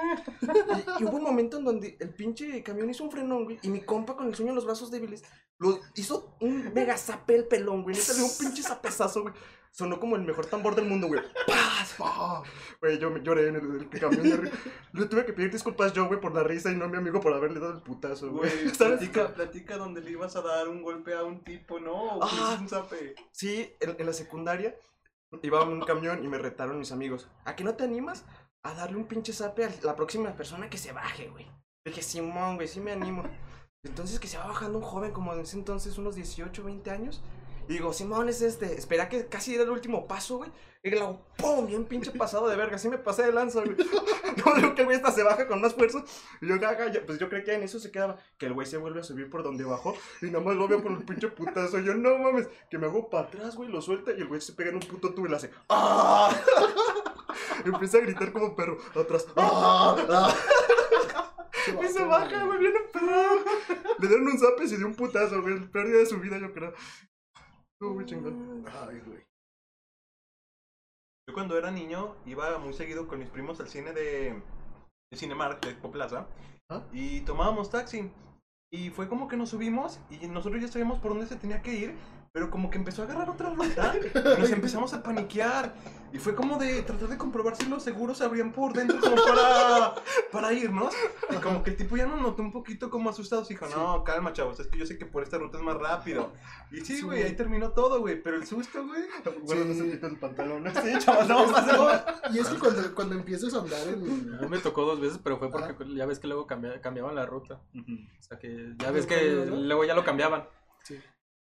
[0.99, 3.59] Y, hubo un momento en donde el pinche camión hizo un frenón, güey.
[3.63, 5.23] Y mi compa con el sueño en los brazos débiles
[5.59, 7.97] lo hizo un mega zape el pelón, güey.
[7.97, 9.35] Le dio un pinche zapezazo, güey.
[9.77, 11.21] Sonó como el mejor tambor del mundo, güey.
[11.47, 11.97] ¡Paz!
[12.01, 12.43] Ah,
[12.81, 14.51] Güey, yo me lloré en el, el camión de
[14.95, 17.21] Le tuve que pedir disculpas yo, güey, por la risa y no a mi amigo
[17.21, 18.51] por haberle dado el putazo, güey.
[18.51, 22.21] Güey, platica, platica donde le ibas a dar un golpe a un tipo, ¿no?
[22.23, 22.57] Ah.
[22.59, 23.17] un zape.
[23.33, 24.75] Sí, en, en la secundaria
[25.43, 27.29] iba en un camión y me retaron mis amigos.
[27.45, 28.25] ¿A que no te animas
[28.63, 31.47] a darle un pinche zape a la próxima persona que se baje, güey?
[31.85, 33.25] Dije, Simón, güey, sí me animo.
[33.83, 37.23] Entonces que se va bajando un joven como en ese entonces, unos 18, 20 años.
[37.69, 40.51] Y digo, Simón es este, espera que casi era el último paso, güey.
[40.83, 41.67] Y le hago, ¡pum!
[41.67, 43.77] Bien pinche pasado de verga, así me pasé de lanza, güey.
[44.45, 46.05] No, digo que el güey hasta se baja con más fuerza.
[46.41, 48.17] Y yo, gaga, ya- pues yo creo que en eso se quedaba.
[48.39, 49.97] Que el güey se vuelve a subir por donde bajó.
[50.23, 51.79] Y nada más lo veo por el pinche putazo.
[51.81, 54.13] Yo, no mames, que me hago para atrás, güey, lo suelta.
[54.13, 56.31] Y el güey se pega en un puto tubo y le hace, ¡ah!
[57.65, 59.97] Empieza a gritar como perro, atrás, ¡ah!
[60.09, 60.35] ¡ah!
[61.83, 63.39] Y se baja, güey, bien emperrado.
[63.99, 65.59] Le dieron un zape y se dio un putazo, güey.
[65.59, 66.73] Día de su vida, yo creo.
[67.77, 68.65] Estuvo muy chingón.
[68.89, 69.23] Ay, güey.
[71.29, 74.43] Yo cuando era niño iba muy seguido con mis primos al cine de,
[75.11, 76.27] de Cinemark, de Expo Plaza,
[76.71, 76.83] ¿Ah?
[76.91, 78.11] y tomábamos taxi.
[78.73, 81.75] Y fue como que nos subimos y nosotros ya sabíamos por dónde se tenía que
[81.75, 81.95] ir,
[82.37, 85.73] pero como que empezó a agarrar otra ruta y nos empezamos a paniquear.
[86.13, 89.17] Y fue como de tratar de comprobar si los seguros se abrían por dentro como
[89.17, 89.95] para,
[90.31, 90.93] para irnos.
[91.31, 94.05] Y como que el tipo ya nos notó un poquito como asustados y dijo, no,
[94.05, 96.35] calma chavos, es que yo sé que por esta ruta es más rápido.
[96.71, 99.05] Y sí, güey, ahí terminó todo, güey, pero el susto, güey.
[99.45, 100.65] Bueno, no se quita el pantalón.
[100.85, 101.43] Sí, chavos, no.
[102.35, 104.35] Y es que cuando, cuando empiezas a andar en.
[104.35, 107.15] A mí me tocó dos veces, pero fue porque ya ves que luego cambia- cambiaban
[107.15, 107.63] la ruta.
[107.75, 110.47] O sea que ya ves que luego ya lo cambiaban.
[110.83, 111.01] Sí.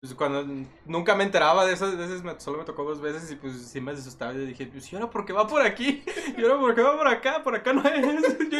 [0.01, 0.43] Pues cuando
[0.87, 3.81] nunca me enteraba de esas veces, me- solo me tocó dos veces y pues sí
[3.83, 6.03] me asustaba y dije, pues ¿y ahora por qué va por aquí?
[6.39, 7.43] ¿Y ahora por qué va por acá?
[7.43, 8.39] Por acá no es.
[8.51, 8.59] Yo-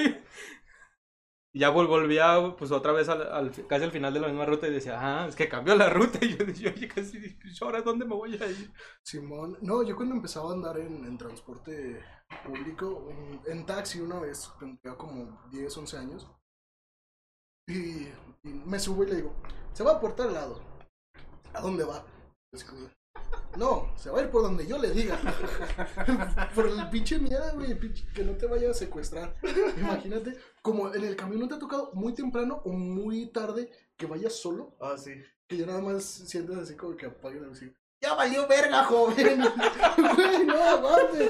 [1.53, 4.69] Y ya vol- volvía pues otra vez al, casi al final de la misma ruta
[4.69, 6.19] y decía, ah, es que cambió la ruta.
[6.25, 8.73] Y yo, yo, yo casi pues ahora dónde me voy a ir.
[9.03, 9.59] Simón.
[9.63, 12.01] No, yo cuando empezaba a andar en, transporte
[12.47, 13.09] público,
[13.47, 16.29] en, taxi una vez, tendría como 10, 11 años.
[17.67, 18.09] Y,
[18.43, 19.35] y me subo y le digo,
[19.73, 20.61] se va por tal lado.
[21.53, 22.05] ¿A dónde va?
[22.53, 22.89] Es como,
[23.57, 25.19] no, se va a ir por donde yo le diga.
[26.55, 29.35] por el pinche miedo, güey, pinche- que no te vaya a secuestrar.
[29.77, 34.07] Imagínate, como en el camión no te ha tocado muy temprano o muy tarde que
[34.07, 34.77] vayas solo.
[34.81, 35.13] Ah, sí.
[35.49, 37.73] Que ya nada más sientes así como que apaguen así.
[38.03, 39.43] ¡Ya valió verga, joven!
[40.17, 41.29] Güey, no, aguante.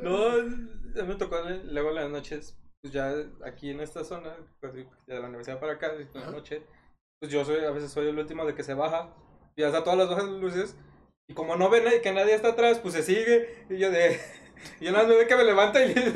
[0.00, 0.38] No,
[0.94, 3.12] ya me tocó luego en las noches, pues ya
[3.44, 6.30] aquí en esta zona, pues de la universidad para acá, en la Ajá.
[6.32, 6.66] noche,
[7.18, 9.14] pues yo soy, a veces soy el último de que se baja,
[9.56, 10.76] y hasta todas las bajas luces,
[11.28, 14.20] y como no ven que nadie está atrás, pues se sigue, y yo de...
[14.80, 16.10] Y yo nada más me ve que me levanta y le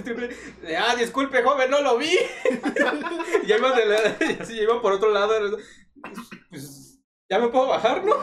[0.63, 2.07] de, ah, disculpe, joven, no lo vi.
[3.47, 5.35] y iba, de la- y así iba por otro lado.
[6.49, 8.15] Pues ya me puedo bajar, ¿no?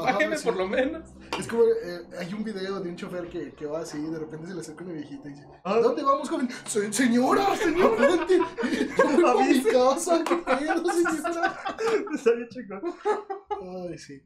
[0.00, 1.02] Bájeme por lo menos.
[1.38, 4.18] Es como, eh, hay un video de un chofer que, que va así y de
[4.18, 5.74] repente se le acerca una viejita y dice, Ah.
[5.74, 6.48] ¿a dónde vamos, joven?
[6.66, 8.38] "Se- señora, señora, aguante.
[8.98, 11.76] Yo voy a mi casa, qué pedo, señora.
[12.14, 12.82] Está bien chingón.
[13.88, 14.22] Ay, sí.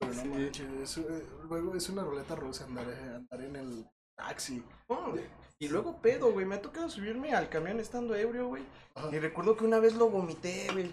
[0.00, 0.28] Pero no Sí.
[0.28, 3.86] manches, es, eh, luego es una ruleta rusa andar, eh, andar en el
[4.16, 4.64] taxi.
[4.88, 5.14] Oh,
[5.58, 6.44] y luego pedo, güey.
[6.44, 8.64] Me ha tocado subirme al camión estando ebrio, güey.
[8.94, 9.08] Ajá.
[9.14, 10.92] Y recuerdo que una vez lo vomité, güey.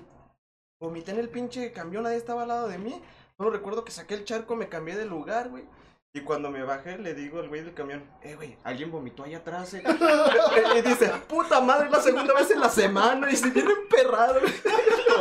[0.79, 3.01] Vomité en el pinche camión, nadie estaba al lado de mí.
[3.39, 5.63] Solo recuerdo que saqué el charco, me cambié de lugar, güey.
[6.13, 9.37] Y cuando me bajé, le digo al güey del camión, eh, güey, alguien vomitó allá
[9.37, 9.83] atrás, eh.
[10.77, 13.31] y dice, puta madre, es la segunda vez en la semana.
[13.31, 14.53] Y se viene emperrado, güey.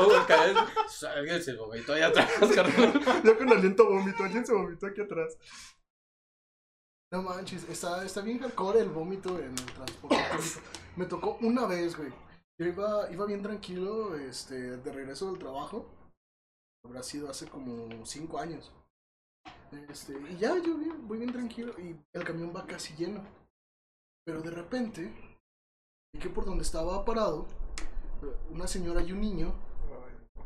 [0.00, 0.12] Oh,
[1.16, 3.00] alguien se vomitó ahí atrás, carnal.
[3.24, 5.36] Yo con aliento vómito, alguien se vomitó aquí atrás.
[7.10, 10.60] No manches, está, está bien hardcore el vómito en el transporte público.
[10.94, 12.12] Me tocó una vez, güey.
[12.58, 15.97] Yo iba, iba bien tranquilo, este, de regreso del trabajo.
[16.84, 18.72] Habrá sido hace como cinco años.
[19.88, 23.22] Este, y ya, yo bien, voy bien tranquilo y el camión va casi lleno.
[24.24, 25.12] Pero de repente,
[26.12, 27.46] vi que por donde estaba parado,
[28.50, 29.54] una señora y un niño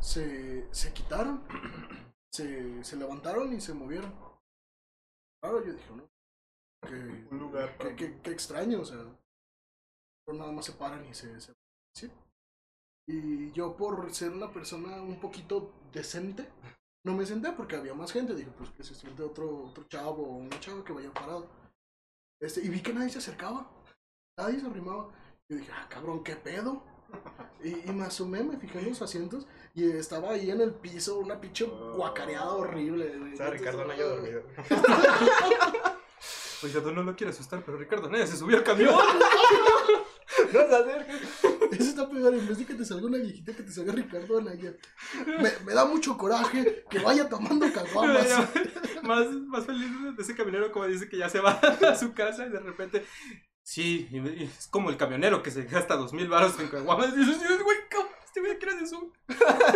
[0.01, 1.43] se, se quitaron.
[2.35, 4.11] Se, se levantaron y se movieron.
[5.43, 6.09] Claro, yo dije, no.
[6.81, 6.95] Que,
[7.31, 9.05] Un lugar que, que- que extraño, o sea.
[10.25, 11.53] Pero nada más se paran y se, se
[11.95, 12.11] sí.
[13.07, 16.49] Y yo por ser una persona un poquito decente,
[17.05, 18.35] no me senté porque había más gente.
[18.35, 21.49] Dije, pues que se siente otro, otro chavo o una chava que vaya parado.
[22.41, 23.71] Este, y vi que nadie se acercaba.
[24.39, 25.09] Nadie se arrimaba.
[25.49, 26.83] Yo dije, ah, cabrón, ¿qué pedo?
[27.63, 31.19] Y, y me asomé, me fijé en los asientos y estaba ahí en el piso
[31.19, 33.13] una pinche guacareada horrible.
[33.33, 34.43] Estaba Ricardo Anaya dormido.
[36.63, 38.95] Oiga, tú no lo quiere asustar, pero Ricardo Anaya se subió al camión.
[40.53, 41.52] No se acerques.
[41.73, 44.39] Eso está peor, en vez de que te salga una viejita, que te salga Ricardo
[44.39, 44.75] Anaya.
[45.27, 48.29] Me, me da mucho coraje que vaya tomando caguamas.
[49.03, 51.53] más, más feliz de ese camionero como dice que ya se va
[51.89, 53.05] a su casa y de repente...
[53.65, 54.09] Sí,
[54.39, 57.79] es como el camionero que se gasta dos mil baros en caguamas y dices, güey,
[57.95, 58.09] ¿cómo?
[58.25, 59.13] este güey eso.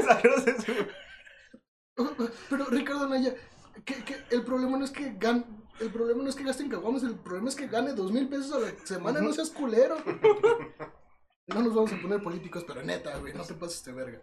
[0.05, 0.73] Sácanos eso.
[2.51, 3.35] Pero Ricardo Anaya,
[3.85, 5.45] que, que el problema no es que gan,
[5.81, 8.53] el problema no es que gasten caguamas, el problema es que gane dos mil pesos
[8.53, 9.97] a la semana, no seas culero.
[11.49, 14.21] No nos vamos a poner políticos, pero neta, güey, no te pases de verga.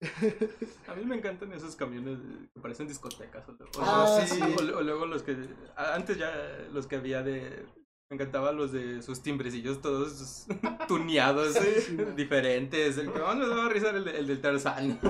[0.88, 2.18] A mí me encantan esos camiones
[2.54, 3.48] que parecen discotecas.
[3.48, 4.40] O, Ah, o- sí.
[4.42, 5.36] o- o luego los que...
[5.76, 6.32] Antes ya
[6.72, 7.64] los que había de...
[8.10, 10.46] Me encantaban los de sus timbrecillos todos
[10.88, 11.96] tuneados, Sí.
[12.16, 12.98] diferentes.
[12.98, 15.00] El que más me daba risa el, de- el del Tarzán.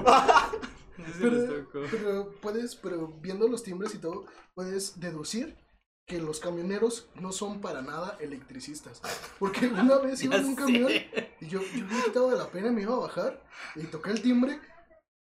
[1.90, 5.56] Pero puedes, pero viendo los timbres y todo, puedes deducir
[6.12, 9.00] que los camioneros no son para nada electricistas.
[9.38, 11.34] Porque una vez iba en un camión sé.
[11.40, 13.42] y yo, yo me he quitado de la pena, me iba a bajar
[13.76, 14.60] y toqué el timbre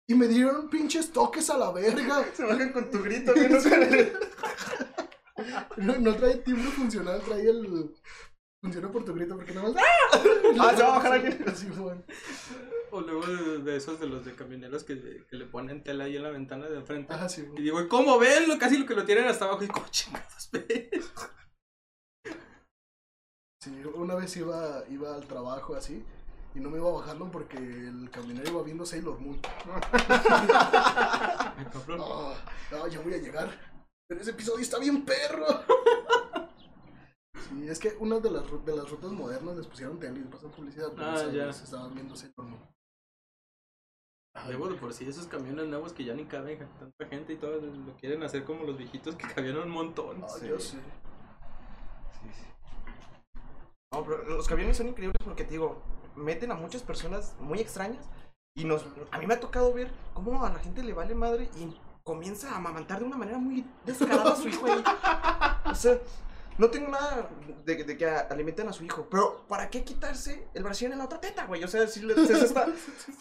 [0.06, 2.22] y me dieron pinches toques a la verga.
[2.34, 3.58] Se bajan con tu grito, que no.
[5.76, 7.92] No, no trae timbre funcional, trae el.
[8.62, 9.82] Funciona por tu grito porque nada más.
[9.82, 11.36] Ah, se va a bajar aquí.
[11.44, 11.96] Así fue.
[12.94, 16.16] O luego de, de esos de los de camioneros que, que le ponen tela ahí
[16.16, 17.12] en la ventana de enfrente.
[17.12, 18.48] Ajá, sí, Y digo, ¿y cómo ven?
[18.48, 19.64] Lo- Casi lo que lo tienen hasta abajo.
[19.64, 20.90] Y como chingados, ven.
[23.62, 26.04] Sí, una vez iba, iba al trabajo así
[26.54, 29.40] y no me iba bajando porque el camionero iba viendo Sailor Moon.
[31.88, 32.34] No,
[32.70, 33.50] no, ya voy a llegar.
[34.08, 35.46] Pero ese episodio está bien perro.
[37.48, 40.30] Sí, es que una de las, de las rutas modernas les pusieron tele y les
[40.30, 40.88] pasan publicidad.
[40.94, 41.48] Pero Ah, ya.
[41.50, 42.60] estaban viendo Sailor Moon.
[44.46, 47.60] Luego de por sí esos camiones nuevos que ya ni caben tanta gente y todo
[47.60, 50.22] lo quieren hacer como los viejitos que cabían un montón.
[50.24, 50.48] Ah, Sí.
[50.48, 50.78] yo sí.
[53.92, 55.80] No, pero los camiones son increíbles porque te digo,
[56.16, 58.04] meten a muchas personas muy extrañas
[58.56, 61.48] y nos a mí me ha tocado ver cómo a la gente le vale madre
[61.56, 64.82] y comienza a amamantar de una manera muy descarada a su hijo ahí.
[65.70, 65.98] O sea,
[66.58, 67.30] no tengo nada
[67.64, 71.04] de, de que alimenten a su hijo, pero ¿para qué quitarse el brasier en la
[71.06, 71.64] otra teta, güey?
[71.64, 72.66] O sea, si le- se, se está,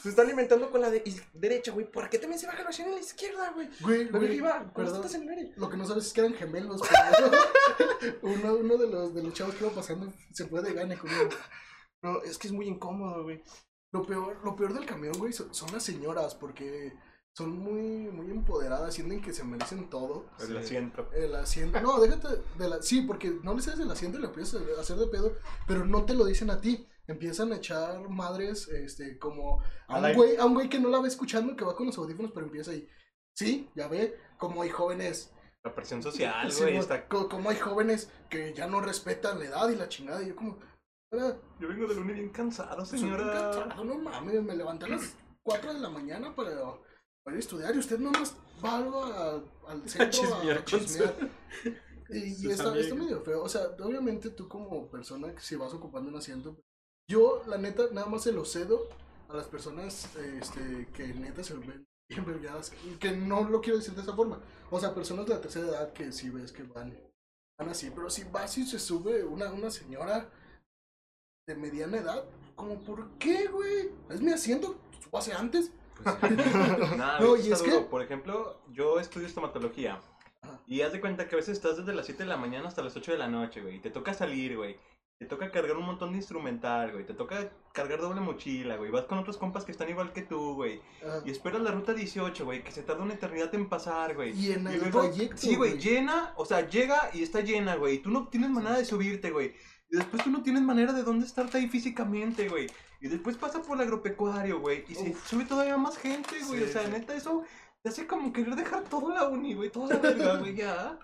[0.01, 2.87] se está alimentando con la de- derecha, güey, ¿por qué también se baja el brasier
[2.87, 3.69] en la izquierda, güey?
[3.81, 5.01] Güey, La güey, iba con las perdón.
[5.01, 5.53] tetas en el.
[5.57, 6.81] Lo que no sabes es que eran gemelos.
[6.81, 10.97] pero uno, uno de, los, de los chavos que iba pasando se fue de gane
[10.97, 11.29] conmigo.
[12.01, 13.41] No, es que es muy incómodo, güey.
[13.91, 16.93] Lo peor, lo peor del camión, güey, son, son las señoras porque
[17.35, 20.25] son muy, muy empoderadas, sienten que se merecen todo.
[20.39, 21.09] El asiento.
[21.13, 21.81] El asiento.
[21.81, 22.81] No, déjate de la.
[22.81, 25.33] Sí, porque no les haces el asiento y le empiezas a hacer de pedo,
[25.67, 26.87] pero no te lo dicen a ti.
[27.07, 30.99] Empiezan a echar madres, este, como a un güey, a un güey que no la
[31.01, 32.87] va escuchando, que va con los audífonos, pero empieza ahí.
[33.35, 35.33] Sí, ya ve, como hay jóvenes.
[35.65, 36.77] La presión social, Sí, güey.
[36.77, 37.07] está...
[37.07, 40.21] co- como hay jóvenes que ya no respetan la edad y la chingada.
[40.21, 40.59] Y yo como,
[41.11, 43.51] "Ahora, Yo vengo de lunes bien cansado, señora.
[43.51, 46.51] cansado, no mames, me levanté a las 4 de la mañana para,
[47.23, 51.15] para estudiar y usted nomás va a- al centro a, chismear a chismear.
[52.09, 53.41] Y, y está, está medio feo.
[53.43, 56.55] O sea, obviamente tú como persona que si vas ocupando un asiento,
[57.09, 58.87] yo la neta nada más se lo cedo
[59.29, 63.95] a las personas este, que neta se ven bien vergadas, que no lo quiero decir
[63.95, 64.39] de esa forma.
[64.69, 66.95] O sea, personas de la tercera edad que si ves que van,
[67.57, 70.29] van así, pero si vas y se sube una, una señora
[71.47, 72.23] de mediana edad,
[72.55, 73.89] como por qué, güey?
[74.09, 75.71] Es mi asiento, súbase antes.
[76.97, 79.99] Nada, No, y es que- Por ejemplo, yo estudio estomatología.
[80.67, 82.81] Y haz de cuenta que a veces estás desde las 7 de la mañana hasta
[82.81, 83.75] las 8 de la noche, güey.
[83.77, 84.77] y Te toca salir, güey.
[85.19, 87.05] Te toca cargar un montón de instrumental, güey.
[87.05, 88.91] Te toca cargar doble mochila, güey.
[88.91, 90.81] Vas con otros compas que están igual que tú, güey.
[91.05, 94.31] Ah, Y esperas la ruta 18, güey, que se tarda una eternidad en pasar, güey.
[94.37, 95.81] Y en el luego- trayecto, Sí, güey, güey.
[95.81, 97.95] llena, o sea, llega y está llena, güey.
[97.95, 99.53] y Tú no tienes manera de subirte, güey.
[99.93, 102.65] Y después tú no tienes manera de dónde estarte ahí físicamente, güey.
[102.99, 104.85] Y después pasa por el agropecuario, güey.
[104.89, 106.61] Y se sube todavía más gente, güey.
[106.61, 106.91] Sí, o sea, sí.
[106.91, 107.43] neta, eso
[107.83, 109.69] te hace como querer dejar toda la uni, güey.
[109.69, 110.97] Toda la verga, güey, ya.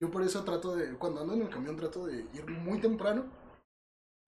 [0.00, 3.24] Yo por eso trato de, cuando ando en el camión, trato de ir muy temprano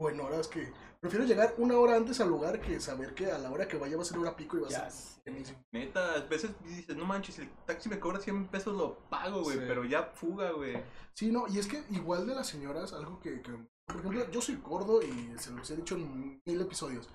[0.00, 0.72] o en horas que...
[1.04, 3.94] Prefiero llegar una hora antes al lugar que saber que a la hora que vaya
[3.94, 5.62] va a ser hora pico y va a Ya ser buenísimo.
[5.70, 9.58] Neta, a veces dices, no manches, el taxi me cobra 100 pesos, lo pago, güey.
[9.58, 9.64] Sí.
[9.68, 10.82] Pero ya fuga, güey.
[11.12, 13.52] Sí, no, y es que igual de las señoras, algo que, que,
[13.84, 17.10] por ejemplo, yo soy gordo y se los he dicho en mil episodios,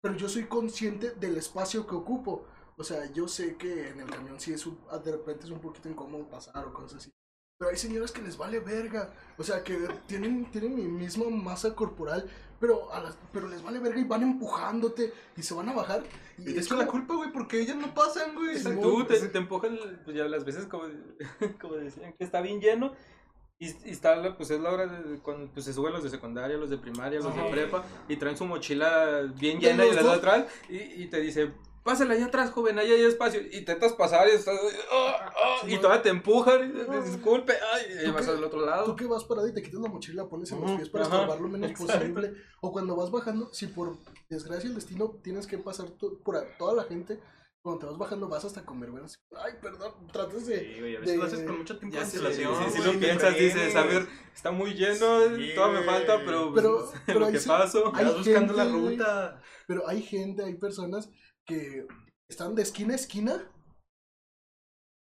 [0.00, 2.46] pero yo soy consciente del espacio que ocupo.
[2.78, 5.60] O sea, yo sé que en el camión sí es un, de repente es un
[5.60, 7.12] poquito incómodo pasar o cosas así.
[7.58, 9.12] Pero hay señoras que les vale verga.
[9.36, 13.78] O sea, que tienen, tienen mi misma masa corporal, pero, a las, pero les vale
[13.78, 16.02] verga y van empujándote y se van a bajar.
[16.38, 18.58] Y, Y es con la culpa, güey, porque ellas no pasan, güey.
[18.58, 20.84] Sí, Tú te, te empujan pues, ya las veces como,
[21.60, 22.92] como decían que está bien lleno
[23.60, 26.56] y, y está pues es la hora de cuando pues, se suben los de secundaria,
[26.56, 30.46] los de primaria, los de prepa y traen su mochila bien llena y la atrás
[30.68, 31.52] y, y te dice
[31.84, 33.40] Pásala allá atrás, joven, ahí hay espacio.
[33.40, 34.58] Y intentas pasar y estás.
[34.92, 35.80] "Ah, ah", y Simón.
[35.82, 36.68] todavía te empujan.
[36.70, 37.54] Y, te- disculpe.
[37.72, 38.96] Ay, y ¿Tú vas qué- al otro Tú lado.
[38.96, 41.04] que vas parado y te quitas la mochila, la pones en los Ujú, pies para
[41.04, 41.94] estorbar lo menos exacto.
[41.94, 42.32] posible.
[42.60, 43.96] O cuando vas bajando, si por
[44.28, 47.18] desgracia el destino tienes que pasar to- por a- toda la gente,
[47.62, 49.04] cuando te vas bajando vas hasta comer, güey.
[49.04, 50.58] así, Ay, perdón, tratas de...
[50.60, 52.98] Sí, güey, a veces de- lo haces con mucho tiempo de sí, sí, sí lo
[52.98, 57.20] piensas, dices, a ver, está muy lleno, Sí, todavía me falta, pero, Pero- pues, pero
[57.20, 57.90] lo que sí- paso.
[57.92, 58.96] Vas buscando la gente, güey.
[58.96, 59.42] ruta.
[59.66, 61.10] Pero hay gente, hay personas
[61.48, 61.86] que
[62.30, 63.50] están de esquina a esquina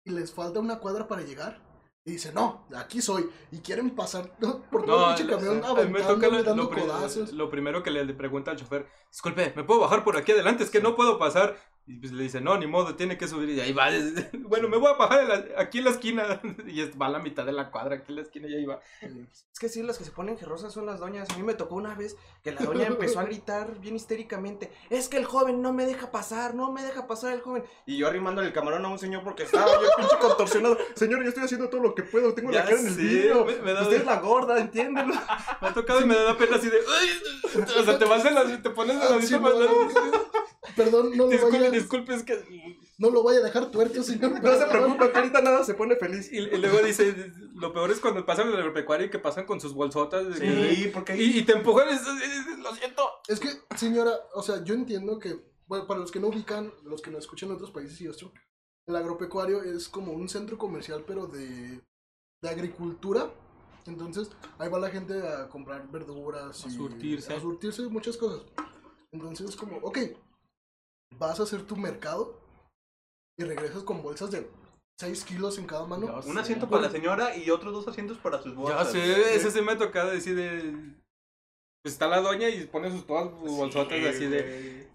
[0.07, 1.69] y les falta una cuadra para llegar.
[2.07, 3.29] Y dicen, no, aquí soy.
[3.53, 4.35] Y quieren pasar
[4.71, 7.33] por todo el pinche lo- camión a mí me toca aventándole, lo, dando lo codazos.
[7.33, 10.65] lo primero que le pregunta al chofer, disculpe, ¿me puedo bajar por aquí adelante?
[10.65, 11.57] Es que no puedo pasar.
[11.91, 13.49] Y pues le dice, no, ni modo, tiene que subir.
[13.51, 13.89] Y ahí va,
[14.49, 16.41] bueno, me voy a bajar la- aquí en la esquina.
[16.69, 18.79] Y va a la mitad de la cuadra, aquí en la esquina y ahí va.
[19.03, 21.29] Es que sí, las que se ponen gerrosas son las doñas.
[21.31, 24.71] A mí me tocó una vez que la doña empezó a gritar bien histéricamente.
[24.89, 27.65] Es que el joven no me deja pasar, no me deja pasar el joven.
[27.87, 30.79] Y yo arrimándole el camarón a un señor porque estaba bien pinche contorsionado.
[30.95, 33.45] Señor, yo estoy haciendo todo lo que puedo, tengo Ya la cara en el vidrio.
[33.45, 35.13] me- me da- Usted es la gorda, entiéndelo.
[35.61, 38.63] Me ha tocado y me da pena así de, o sea, te vas en la,
[38.63, 39.67] te pones en la Ah, misma sí.
[40.77, 42.39] Perdón, no lo, vaya, disculpe, es que...
[42.99, 44.33] no lo vaya a dejar tuerto, señor.
[44.43, 46.33] No se preocupe, que ahorita nada se pone feliz.
[46.33, 49.61] Y, y luego dice, lo peor es cuando pasan el agropecuario y que pasan con
[49.61, 50.39] sus bolsotas.
[50.39, 53.03] que- Sí, porque ahí y, y te empujan lo siento.
[53.29, 57.01] Es que, señora, o sea, yo entiendo que, bueno, para los que no ubican, los
[57.03, 58.33] que no escuchan en otros países y esto,
[58.87, 61.81] el agropecuario es como un centro comercial, pero de,
[62.43, 63.31] de agricultura.
[63.87, 66.65] Entonces, ahí va la gente a comprar verduras.
[66.65, 67.33] A y surtirse.
[67.33, 68.43] A surtirse muchas cosas.
[69.13, 69.99] Entonces, es como, ok,
[71.19, 72.41] vas a hacer tu mercado
[73.39, 74.49] y regresas con bolsas de
[75.01, 76.07] 6 kilos en cada mano.
[76.07, 76.41] Ya un sé.
[76.41, 78.93] asiento para la señora y otros dos asientos para sus Ya bolsas.
[78.93, 80.95] sé, eso sí me ha tocado decir de...
[81.83, 84.91] Pues está la doña y pone sus todas sus bolsotas Sí, así de...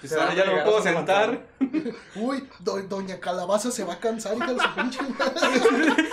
[0.00, 1.46] Pues Se ahora ya no me puedo sentar.
[2.16, 6.08] Uy, do- doña Calabaza se va a cansar, hija de su pinche madre.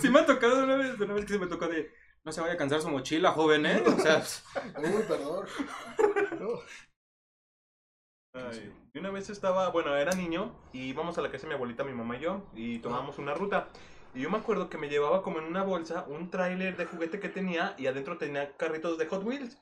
[0.00, 1.92] Sí me ha tocado una vez, una vez que se me tocó de...
[2.24, 3.82] No se vaya a cansar su mochila, joven, ¿eh?
[3.84, 4.22] O sea,
[4.78, 5.46] Uy, perdón.
[6.38, 6.48] No.
[8.34, 11.54] Ay, y una vez estaba, bueno, era niño y íbamos a la casa de mi
[11.54, 13.68] abuelita, mi mamá y yo, y tomábamos una ruta.
[14.14, 17.20] Y yo me acuerdo que me llevaba como en una bolsa un tráiler de juguete
[17.20, 19.58] que tenía y adentro tenía carritos de Hot Wheels.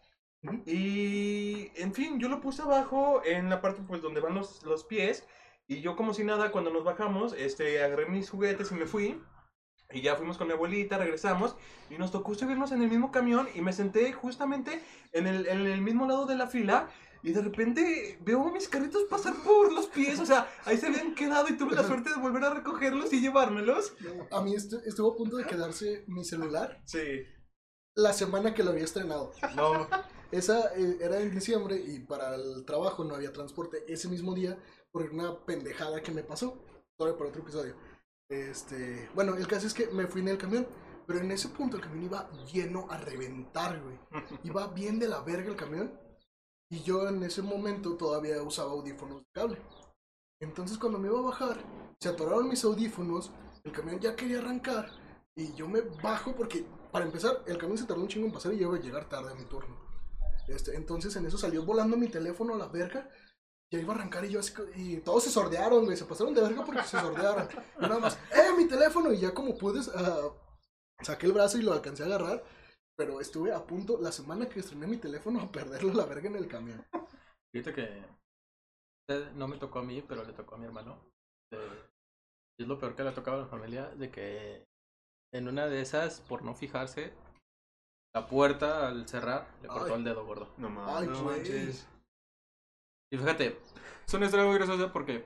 [0.66, 4.84] Y, en fin, yo lo puse abajo en la parte pues donde van los, los
[4.84, 5.26] pies.
[5.66, 9.20] Y yo como si nada, cuando nos bajamos, este, agarré mis juguetes y me fui.
[9.92, 11.56] Y ya fuimos con mi abuelita, regresamos.
[11.90, 14.80] Y nos tocó subirnos en el mismo camión y me senté justamente
[15.12, 16.88] en el, en el mismo lado de la fila.
[17.22, 20.18] Y de repente veo mis carritos pasar por los pies.
[20.20, 23.20] O sea, ahí se habían quedado y tuve la suerte de volver a recogerlos y
[23.20, 23.92] llevármelos.
[24.30, 27.22] A mí estu- estuvo a punto de quedarse mi celular Sí.
[27.96, 29.32] la semana que lo había estrenado.
[29.54, 29.88] No.
[30.30, 34.56] Esa eh, era en diciembre y para el trabajo no había transporte ese mismo día
[34.92, 36.64] por una pendejada que me pasó.
[36.98, 37.74] Sobre por otro episodio.
[38.28, 40.66] Este, bueno, el caso es que me fui en el camión,
[41.06, 43.98] pero en ese punto el camión iba lleno a reventar, güey.
[44.44, 45.92] Iba bien de la verga el camión
[46.70, 49.58] y yo en ese momento todavía usaba audífonos de cable.
[50.40, 51.58] Entonces cuando me iba a bajar,
[52.00, 53.32] se atoraron mis audífonos,
[53.64, 54.90] el camión ya quería arrancar
[55.34, 58.52] y yo me bajo porque, para empezar, el camión se tardó un chingo en pasar
[58.52, 59.76] y yo iba a llegar tarde a mi turno.
[60.48, 63.08] Este, entonces en eso salió volando mi teléfono a la verga.
[63.72, 66.40] Ya iba a arrancar y yo así, y todos se sordearon, güey, se pasaron de
[66.40, 67.48] verga porque se sordearon.
[67.78, 69.12] Y nada más, ¡eh, mi teléfono!
[69.12, 70.30] Y ya como pude, ah,
[71.02, 72.42] saqué el brazo y lo alcancé a agarrar.
[73.00, 76.28] Pero estuve a punto, la semana que estrené mi teléfono, a perderlo a la verga
[76.28, 76.84] en el camión.
[77.50, 78.04] Fíjate que
[79.08, 81.00] eh, no me tocó a mí, pero le tocó a mi hermano.
[81.54, 81.82] Eh,
[82.58, 84.66] y es lo peor que le ha tocado a la familia, de que
[85.32, 87.14] en una de esas, por no fijarse,
[88.14, 90.00] la puerta al cerrar le cortó Ay.
[90.00, 90.52] el dedo gordo.
[90.58, 91.22] No Ay, mames.
[91.22, 91.70] güey.
[93.14, 93.58] Y fíjate,
[94.06, 95.24] es una historia muy graciosa porque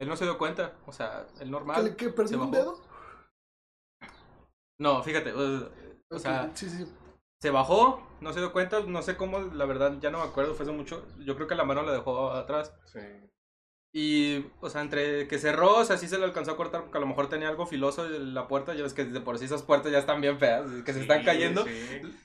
[0.00, 1.84] él no se dio cuenta, o sea, el ¿Que, normal.
[1.84, 2.80] le- que perdí se un dedo?
[4.80, 5.32] No, fíjate,
[6.14, 6.86] o, sea, sí, sí.
[7.42, 10.54] se bajó, no se dio cuenta, no sé cómo, la verdad ya no me acuerdo,
[10.54, 11.06] fue hace mucho.
[11.18, 12.72] Yo creo que la mano la dejó atrás.
[12.86, 13.00] Sí.
[13.96, 16.98] Y, o sea, entre que cerró, o sea, sí se le alcanzó a cortar porque
[16.98, 18.74] a lo mejor tenía algo filoso en la puerta.
[18.74, 21.22] Ya ves que de por sí esas puertas ya están bien feas, que se están
[21.24, 21.62] cayendo.
[21.64, 21.70] sí.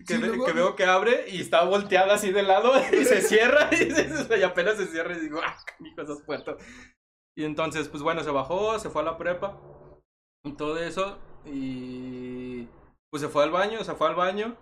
[0.07, 3.05] Que, Sí, ve- luego- que veo que abre y está volteada así de lado y
[3.05, 6.55] se cierra y, se- y apenas se cierra y digo, ah, canijo, esas puertas.
[7.37, 9.59] Y entonces, pues bueno, se bajó, se fue a la prepa
[10.43, 11.19] y todo eso.
[11.45, 12.38] y
[13.10, 14.55] pues se fue al baño, se fue al baño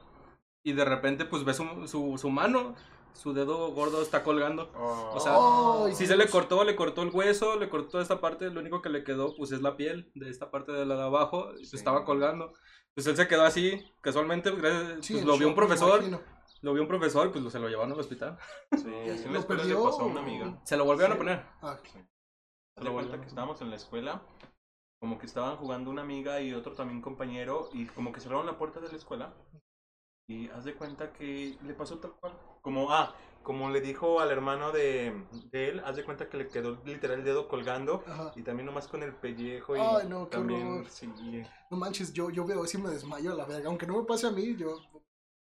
[0.64, 2.76] y de repente pues ve su, su, su mano,
[3.14, 4.72] su dedo gordo está colgando.
[4.76, 5.36] O sea,
[5.86, 8.82] Ay, si se le cortó, le cortó el hueso, le cortó esta parte, lo único
[8.82, 11.58] que le quedó pues es la piel de esta parte de la de abajo, y,
[11.58, 11.76] pues, Sí.
[11.78, 12.54] estaba colgando.
[12.94, 16.02] Pues él se quedó así, casualmente, gracias- Sí, pues, lo vio un profesor,
[16.62, 18.38] lo vio un profesor y pues lo- se lo llevaron al hospital.
[18.72, 18.78] Sí,
[19.10, 20.60] así en ¿Lo la escuela le pasó a una amiga.
[20.64, 21.16] Se lo volvieron Sí.
[21.16, 21.46] a poner.
[21.62, 21.78] Ah,
[22.76, 24.22] Haz de cuenta que estábamos en la escuela,
[25.00, 28.58] como que estaban jugando una amiga y otro también compañero, y como que cerraron la
[28.58, 29.34] puerta de la escuela.
[30.30, 32.34] Y haz de cuenta que le pasó tal cual.
[32.62, 36.50] Como, ah, como le dijo al hermano de, de él, haz de cuenta que le
[36.50, 38.04] quedó literal el dedo colgando.
[38.06, 38.34] ajá.
[38.36, 41.10] Y también nomás con el pellejo y Ay, no, también, sí.
[41.72, 43.70] No manches, yo, yo veo así me desmayo a la verga.
[43.70, 44.78] Aunque no me pase a mí, yo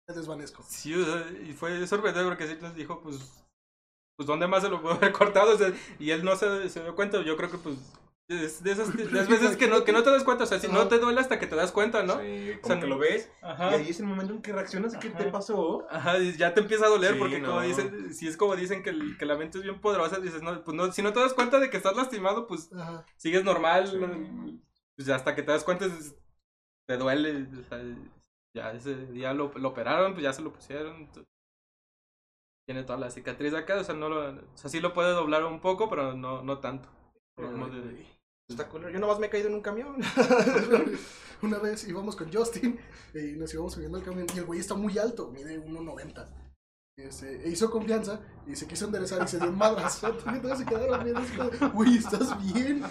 [0.06, 0.62] me desvanezco.
[0.62, 3.44] Sí, o sea, y fue sorprendente porque sí les dijo, pues,
[4.16, 5.54] pues, ¿dónde más se lo pudo haber cortado?
[5.54, 7.20] O sea, y él no se, se dio cuenta.
[7.22, 7.76] Yo creo que, pues,
[8.28, 10.44] es de esas de las veces que no, que no te das cuenta.
[10.44, 12.20] O sea, si no te duele hasta que te das cuenta, ¿no?
[12.20, 13.70] Sí, O sea, que lo ves Ajá.
[13.70, 15.32] y ahí es el momento en que reaccionas ¿qué te Ajá.
[15.32, 15.86] pasó?
[15.90, 18.82] Ajá, y ya te empieza a doler Sí, porque como dicen, si es como dicen
[18.82, 21.20] que, el- que la mente es bien poderosa, dices, no, pues no, si no te
[21.20, 23.04] das cuenta de que estás lastimado, pues Ajá.
[23.16, 23.96] sigues normal, Sí.
[23.98, 24.58] ¿no?
[24.96, 26.14] pues hasta que te das cuenta es-
[26.86, 27.80] te duele, o sea,
[28.54, 31.08] ya ese día lo, lo operaron, pues ya se lo pusieron,
[32.66, 35.44] tiene toda la cicatriz acá, o sea, no lo, o sea, sí lo puede doblar
[35.44, 36.88] un poco, pero no, no tanto.
[37.36, 38.04] Como de-
[38.48, 38.90] Está culero.
[38.90, 39.96] Yo nomás me he caído en un camión.
[41.42, 42.78] Una vez íbamos con Justin
[43.14, 46.26] y nos íbamos subiendo al camión y el güey está muy alto, mide 1.90.
[46.96, 50.18] Este, e hizo confianza y se quiso enderezar y se dio un madrazo.
[50.56, 52.82] Se quedaron Güey, ¿estás bien?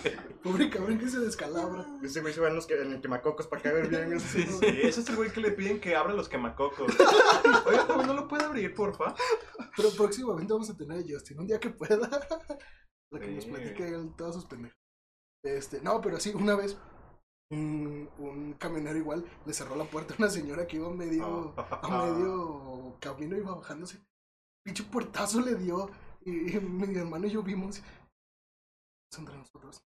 [0.41, 1.85] Pobre cabrón que se descalabra.
[2.01, 4.17] Ese güey se va en, los que, en el quemacocos para caer bien.
[4.21, 6.89] Sí, ese es el güey que le piden que abra los quemacocos.
[7.65, 9.13] Oye, joven, ¿no lo puede abrir, porfa?
[9.75, 12.07] Pero próximamente vamos a tener a Justin, un día que pueda.
[13.09, 13.51] Para que nos Sí.
[13.51, 14.77] platique él todas sus pendejas.
[15.55, 16.77] Este, no, pero sí, una vez
[17.49, 22.05] un, un camionero igual le cerró la puerta a una señora que iba medio, a
[22.05, 23.99] medio camino, iba bajándose.
[24.63, 25.89] Pinche puertazo le dio
[26.25, 27.81] y, mi hermano y yo vimos.
[29.17, 29.81] Entre nosotros.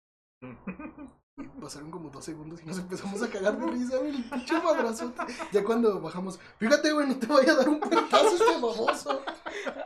[1.37, 4.59] Y pasaron como dos segundos y nos empezamos a cagar de risa, güey, el pinche
[4.61, 5.13] madrazo.
[5.51, 9.21] Ya cuando bajamos, fíjate, güey, no te vaya a dar un puertazo este baboso.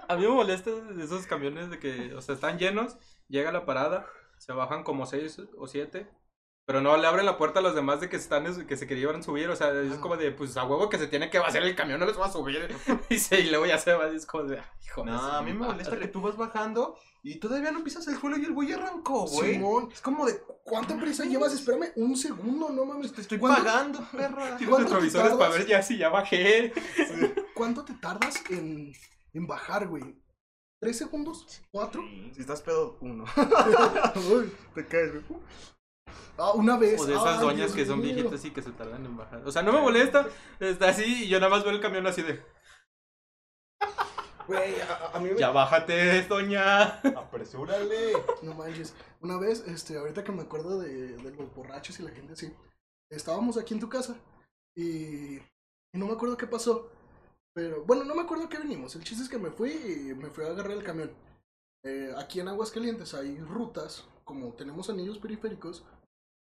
[0.08, 2.98] A mí me molesta esos camiones de que, o sea, están llenos,
[3.28, 4.08] llega la parada,
[4.38, 6.08] se bajan como seis o siete,
[6.66, 9.22] pero no le abren la puerta a los demás de que están, que se querían
[9.22, 11.76] subir, o sea, es como de, pues a huevo que se tiene que vaciar el
[11.76, 12.68] camión, no les va a subir,
[13.10, 15.42] y, se, y luego ya se va, y es como de, "Ay, hijo No, a
[15.44, 16.06] mí me molesta madre".
[16.08, 19.54] que tú vas bajando y todavía no pisas el suelo y el güey arrancó, güey.
[19.54, 19.90] Simón.
[19.92, 21.54] Es como de, ¿Cuánta prisa llevas?
[21.54, 23.14] Espérame un segundo, no mames.
[23.14, 24.58] te estoy ¿Cuánto- pagando, perra.
[24.58, 26.74] Tienes ¿Cuánto te retrovisores para ver ya si ya bajé.
[27.54, 28.92] ¿Cuánto te tardas en,
[29.34, 30.04] en bajar, güey?
[30.86, 31.64] ¿Tres segundos?
[31.72, 32.04] ¿Cuatro?
[32.32, 33.26] Si estás pedo, uno.
[34.32, 35.42] Uy, Te caes, güey.
[36.38, 37.02] ah, una vez.
[37.02, 38.14] O de esas Ay, doñas Dios que son mío.
[38.14, 39.42] viejitas y que se tardan en bajar.
[39.48, 40.28] O sea, no me molesta,
[40.60, 42.40] está así y yo nada más veo el camión así de,
[44.48, 45.40] Güey, a, a mí me...
[45.40, 47.00] ya bájate, doña.
[47.18, 48.14] Apresúrale.
[48.44, 48.94] No manches.
[49.22, 52.54] Una vez, este, ahorita que me acuerdo de, de los borrachos y la gente así,
[53.10, 54.16] estábamos aquí en tu casa
[54.76, 56.92] y, y no me acuerdo qué pasó.
[57.56, 58.96] Pero, bueno, no me acuerdo qué venimos.
[58.96, 61.10] El chiste es que me fui y me fui a agarrar el camión.
[61.84, 65.86] Eh, aquí en Aguascalientes hay rutas, como tenemos anillos periféricos.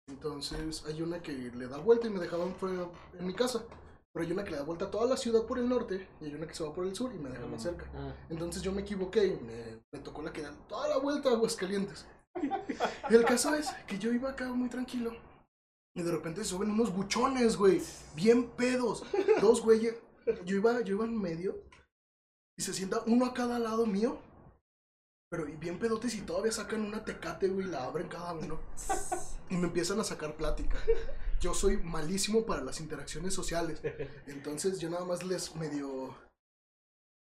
[0.08, 2.88] Entonces hay una que le da vuelta y me dejaban fuera
[3.18, 3.64] en mi casa.
[4.12, 6.26] Pero hay una que le da vuelta a toda la ciudad por el norte y
[6.26, 7.86] hay una que se va por el sur y me deja más cerca.
[8.28, 11.32] Entonces yo me equivoqué y me, me tocó la que da toda la vuelta a
[11.32, 12.06] Aguascalientes.
[13.11, 15.12] Y el caso es que yo iba acá muy tranquilo.
[15.96, 17.82] Y de repente suben unos buchones, güey.
[18.14, 19.02] Bien pedos.
[19.40, 19.96] Dos güeyes.
[20.44, 21.62] Yo iba, yo iba en medio.
[22.58, 24.18] Y se sienta uno a cada lado mío.
[25.30, 28.58] Pero y bien pedotes y todavía sacan una tecate, güey, y la abren cada uno.
[29.48, 30.78] Y me empiezan a sacar plática.
[31.40, 33.80] Yo soy malísimo para las interacciones sociales.
[34.26, 36.14] Entonces yo nada más les medio.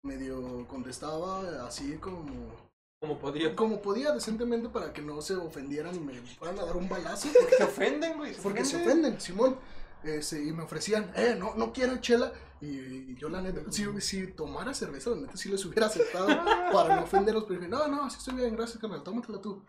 [0.03, 2.71] medio contestaba así como.
[3.01, 3.57] Como podría.
[3.57, 7.29] como podía decentemente para que no se ofendieran y me fueran a dar un balazo.
[7.57, 8.35] Se ofenden, güey.
[8.43, 9.57] Porque se ofenden, Simón.
[10.05, 12.33] Este, y me ofrecían, eh, no, no quiero chela.
[12.61, 12.67] Y,
[13.13, 16.27] y yo, la neta, si, si tomara cerveza, la neta, sí les hubiera aceptado
[16.73, 17.45] para no ofenderlos.
[17.45, 19.65] Pero dije, no, no, así estoy bien, gracias, carnal, tómatela tú.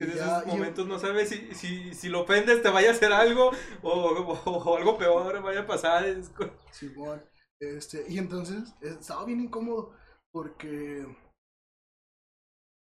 [0.00, 2.88] En esos ya, y yo- momentos no sabes si, si, si lo ofendes te vaya
[2.88, 3.50] a hacer algo
[3.82, 6.04] o, o- o algo peor vaya a pasar.
[6.36, 7.22] Co- Simón.
[7.60, 9.94] Este, y entonces estaba bien incómodo
[10.32, 11.06] porque.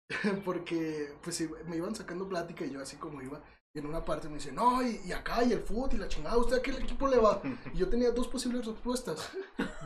[0.46, 3.44] Porque, pues sí, me iban sacando plática y yo así como iba.
[3.78, 6.08] Y en una parte me dice, no, y, y acá, y el fútbol, y la
[6.08, 7.40] chingada, ¿usted a qué equipo le va?
[7.76, 9.30] Y yo tenía dos posibles respuestas.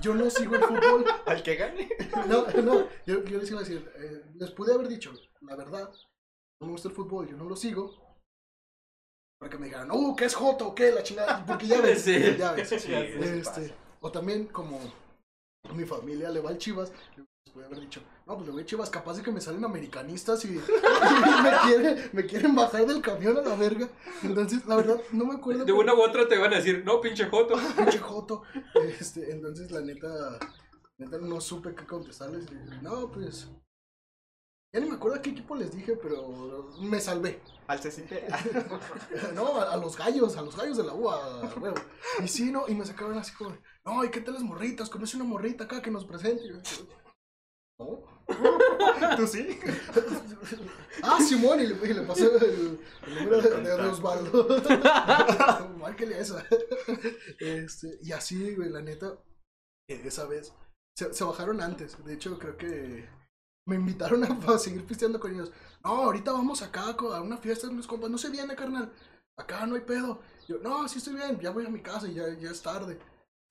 [0.02, 1.04] Yo no sigo el fútbol.
[1.26, 1.90] Al que gane.
[2.26, 5.12] No, no, yo, yo les iba a decir, eh, les pude haber dicho,
[5.42, 5.92] la verdad,
[6.62, 7.92] no me gusta el fútbol, yo no lo sigo.
[9.38, 10.74] para que me dijeran, uh, ¿qué es Joto?
[10.74, 10.94] ¿Qué?
[10.94, 11.46] La chingada.
[11.46, 12.38] Porque ya ves, Sí.
[12.38, 12.70] ya ves.
[12.70, 14.80] Sí, Este, o también, como
[15.76, 16.94] mi familia le va al Chivas,
[17.54, 20.46] puede haber dicho, no, pues le voy a Chivas, capaz de que me salen americanistas
[20.46, 23.90] y, y me, quieren, me quieren bajar del camión a la verga.
[24.24, 25.66] Entonces, la verdad, no me acuerdo.
[25.66, 27.56] De una u otra te van a decir, no, pinche Joto.
[27.78, 28.44] pinche joto.
[29.00, 30.40] Este, entonces, la neta,
[30.98, 32.46] neta, no supe qué contestarles.
[32.82, 33.50] No, pues.
[34.74, 37.42] Ya ni me acuerdo a qué equipo les dije, pero me salvé.
[37.68, 38.26] Al Cecite.
[39.36, 41.76] No, a, a los gallos, a los gallos de la UA, a huevo.
[42.24, 44.90] Y sí, no, y me sacaron así como, no, ¿y qué tal las morritas?
[44.90, 46.46] ¿Conoce una morrita acá que nos presente?
[46.46, 46.56] Y yo,
[47.82, 49.16] No.
[49.18, 49.60] ¿Tú sí?
[51.04, 54.48] Ah, Simón, y le, y le pasé el, el número de, de, Osvaldo.
[55.80, 56.46] Márquele a esa.
[57.40, 59.18] Este, y así, güey, la neta,
[59.88, 60.54] eh, esa vez,
[60.96, 62.04] se, se bajaron antes.
[62.04, 63.10] De hecho, creo que
[63.66, 65.52] me invitaron a, a seguir pisteando con ellos.
[65.84, 68.12] No, ahorita vamos acá a una fiesta de unos compas.
[68.12, 68.92] No se viene, carnal.
[69.38, 70.22] Acá no hay pedo.
[70.48, 71.40] Yo, no, sí estoy bien.
[71.40, 73.00] Ya voy a mi casa y ya, ya es tarde.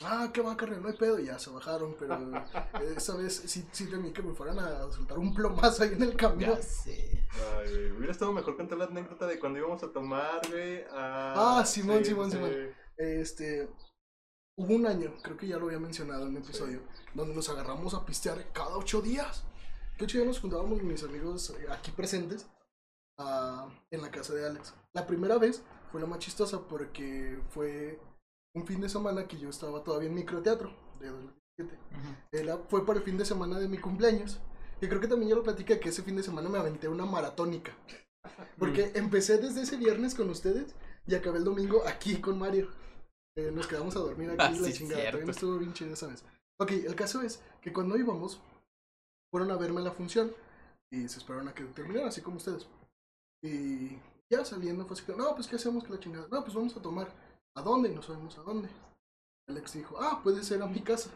[0.03, 1.19] Ah, qué va, carnal, no hay pedo.
[1.19, 4.91] Y ya se bajaron, pero eh, esa vez sí, sí temí que me fueran a
[4.91, 6.61] soltar un plomazo ahí en el camión.
[6.63, 7.29] sé.
[7.59, 10.83] Ay, güey, hubiera estado mejor contar la anécdota de cuando íbamos a tomar, güey.
[10.91, 12.37] a- Ah, Simón, Simón, sí.
[12.39, 12.53] Simón.
[12.97, 13.69] Este,
[14.57, 16.81] hubo un año, creo que ya lo había mencionado en un episodio,
[17.15, 19.45] donde nos agarramos a pistear cada ocho días.
[19.99, 22.49] Que ocho días nos juntábamos mis amigos eh, aquí presentes
[23.19, 24.73] ah, en la casa de Alex.
[24.95, 28.01] La primera vez fue la más chistosa porque fue
[28.55, 31.79] un fin de semana que yo estaba todavía en microteatro de 2017.
[32.33, 34.41] Era, fue para el fin de semana de mi cumpleaños.
[34.81, 37.05] Y creo que también ya lo platiqué que ese fin de semana me aventé una
[37.05, 37.73] maratónica.
[38.59, 40.75] Porque empecé desde ese viernes con ustedes
[41.07, 42.69] y acabé el domingo aquí con Mario.
[43.37, 45.01] Eh, nos quedamos a dormir aquí Ah, la sí, chingada.
[45.01, 45.19] cierto.
[45.19, 46.25] También estuvo bien chido esa vez.
[46.59, 48.41] Ok, el caso es que cuando íbamos,
[49.31, 50.33] fueron a verme la función
[50.93, 52.67] y se esperaron a que terminara, así como ustedes.
[53.43, 53.99] Y
[54.31, 56.29] ya saliendo fue así no, pues ¿qué hacemos que la chingada?
[56.31, 57.09] No, pues vamos a tomar.
[57.57, 57.91] ¿A dónde?
[57.91, 58.69] Y no sabemos a dónde.
[59.49, 61.11] Alex dijo, ah, puede ser a mi casa.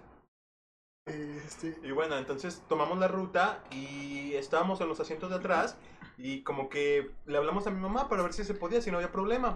[1.06, 5.76] Eh, Este, Y bueno, entonces tomamos la ruta y estábamos en los asientos de atrás
[6.16, 8.96] y como que le hablamos a mi mamá para ver si se podía, si no
[8.98, 9.54] había problema.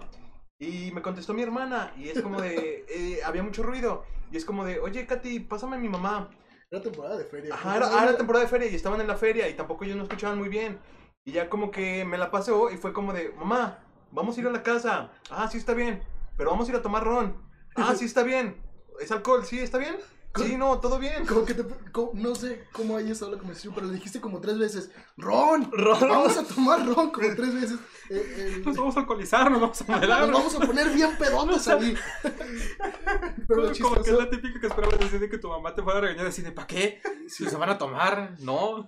[0.61, 4.45] Y me contestó mi hermana y es como de, eh, había mucho ruido y es
[4.45, 6.29] como de, oye Katy, pásame a mi mamá.
[6.71, 7.53] era temporada de feria.
[7.53, 10.03] Ajá, era, era temporada de feria y estaban en la feria y tampoco ellos no
[10.03, 10.79] escuchaban muy bien.
[11.25, 13.79] Y ya como que me la pasó y fue como de, mamá,
[14.11, 15.11] vamos a ir a la casa.
[15.29, 16.01] Ah, sí está bien,
[16.39, 17.35] pero vamos a ir a tomar ron.
[17.75, 18.57] Ah, sí está bien.
[18.99, 19.45] ¿Es alcohol?
[19.45, 19.95] Sí, está bien.
[20.35, 21.25] Sí, no, todo bien.
[21.25, 24.39] Como que te, como- no sé cómo haya estado la conversación, pero le dijiste como
[24.41, 25.99] tres veces, Ron, Ron.
[26.01, 27.79] vamos a tomar Ron como tres veces.
[28.09, 30.31] Eh, el- Nos vamos a alcoholizar, nos vamos a nos modelar.
[30.31, 31.95] vamos a poner bien pedotes ahí.
[33.47, 35.81] Pero Como, como que es la típica que esperabas decir de que tu mamá te
[35.81, 37.01] fuera a regañar así de ¿para qué?
[37.27, 38.87] Si se van a tomar, no.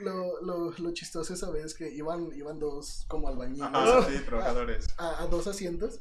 [0.00, 4.88] lo, lo, lo chistoso esa vez que iban, iban dos como albañiles Ajá, sí, trabajadores.
[4.98, 6.00] a, a dos asientos.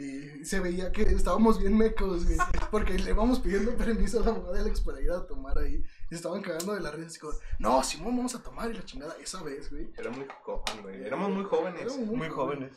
[0.00, 2.38] Y se veía que estábamos bien mecos, güey,
[2.70, 5.74] porque le íbamos pidiendo permiso a la mamá de Alex para ir a tomar ahí.
[5.74, 8.70] Y se estaban cagando de la risa, así como, no, Simón, vamos a tomar.
[8.70, 9.92] Y la chingada, esa vez, güey.
[9.98, 11.04] Era muy joven, güey.
[11.04, 11.82] Éramos muy jóvenes.
[11.82, 12.72] Éramos Muy jóvenes.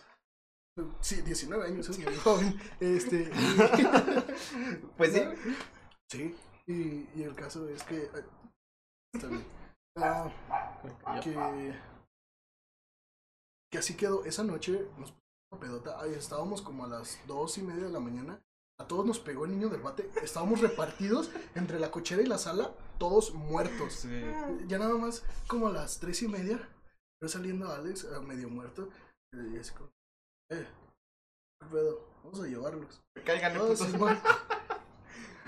[1.00, 2.60] Sí, 19 años, es muy joven.
[2.82, 3.32] Este.
[4.98, 5.22] Pues sí.
[6.10, 6.36] Sí,
[6.68, 8.10] y, y el caso es que.
[8.14, 8.24] ay,
[9.14, 9.46] Está bien.
[9.96, 10.30] Ah,
[11.24, 11.74] que.
[13.72, 14.26] Que así quedó.
[14.26, 15.14] Esa noche nos
[15.60, 15.98] pedota.
[16.00, 18.42] Ay, estábamos como a las dos y media de la mañana.
[18.80, 20.10] A todos nos pegó el niño del bate.
[20.24, 23.94] Estábamos repartidos entre la cochera y la sala, todos muertos.
[23.94, 24.22] Sí.
[24.68, 26.60] Ya nada más como a las tres y media.
[27.22, 28.90] Yo saliendo a Alex, eh, medio muerto.
[29.32, 29.90] Y así como,
[30.50, 30.68] eh,
[31.62, 32.08] ¿qué pedo?
[32.24, 33.02] Vamos a llevarlos.
[33.26, 34.18] Caigan No, Simón.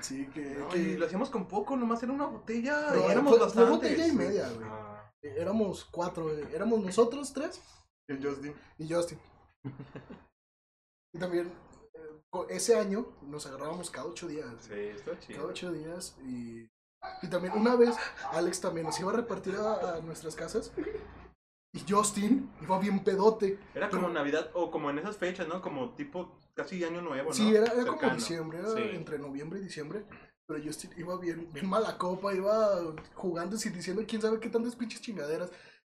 [0.01, 0.55] Sí, que.
[0.55, 2.91] No, que- y lo hacíamos con poco, nomás era una botella.
[2.91, 3.71] No, y éramos fue- fue bastantes.
[3.71, 4.67] botella y media, güey.
[4.69, 5.11] Ah.
[5.23, 6.43] éramos cuatro, güey.
[6.53, 7.59] Éramos nosotros tres
[8.07, 8.53] El Justin.
[8.77, 9.19] y Justin.
[11.13, 11.51] y también,
[11.93, 14.53] eh, ese año nos agarrábamos cada ocho días.
[14.59, 15.47] Sí, está Cada chido.
[15.47, 16.69] ocho días y.
[17.21, 17.95] Y también una vez
[18.31, 20.71] Alex también nos iba a repartir a, a nuestras casas.
[21.71, 23.59] Y Justin iba bien pedote.
[23.75, 25.61] Era como Pero- Navidad o como en esas fechas, ¿no?
[25.61, 27.35] Como tipo casi año nuevo, ¿no?
[27.35, 28.81] sí, era, era como diciembre, era Sí.
[28.93, 30.05] entre noviembre y diciembre.
[30.47, 34.75] Pero Justin iba bien, bien mala copa, iba jugando y diciendo quién sabe qué tantas
[34.75, 35.51] pinches chingaderas.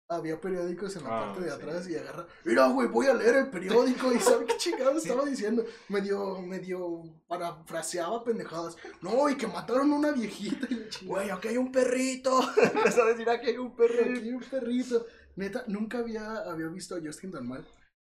[0.07, 1.55] Había periódicos en la Ah, parte de sí.
[1.55, 5.25] atrás y agarra, mira güey, voy a leer el periódico y sabe qué chingados estaba
[5.25, 5.65] diciendo.
[5.89, 8.77] Medio, medio parafraseaba pendejadas.
[9.01, 11.05] No, y que mataron a una viejita y.
[11.05, 12.39] Güey, aquí hay un perrito.
[12.61, 14.19] Empezó a decir aquí hay un perrito.
[14.19, 15.05] Aquí un perrito.
[15.37, 17.67] Neta, nunca había, había visto a Justin tan mal.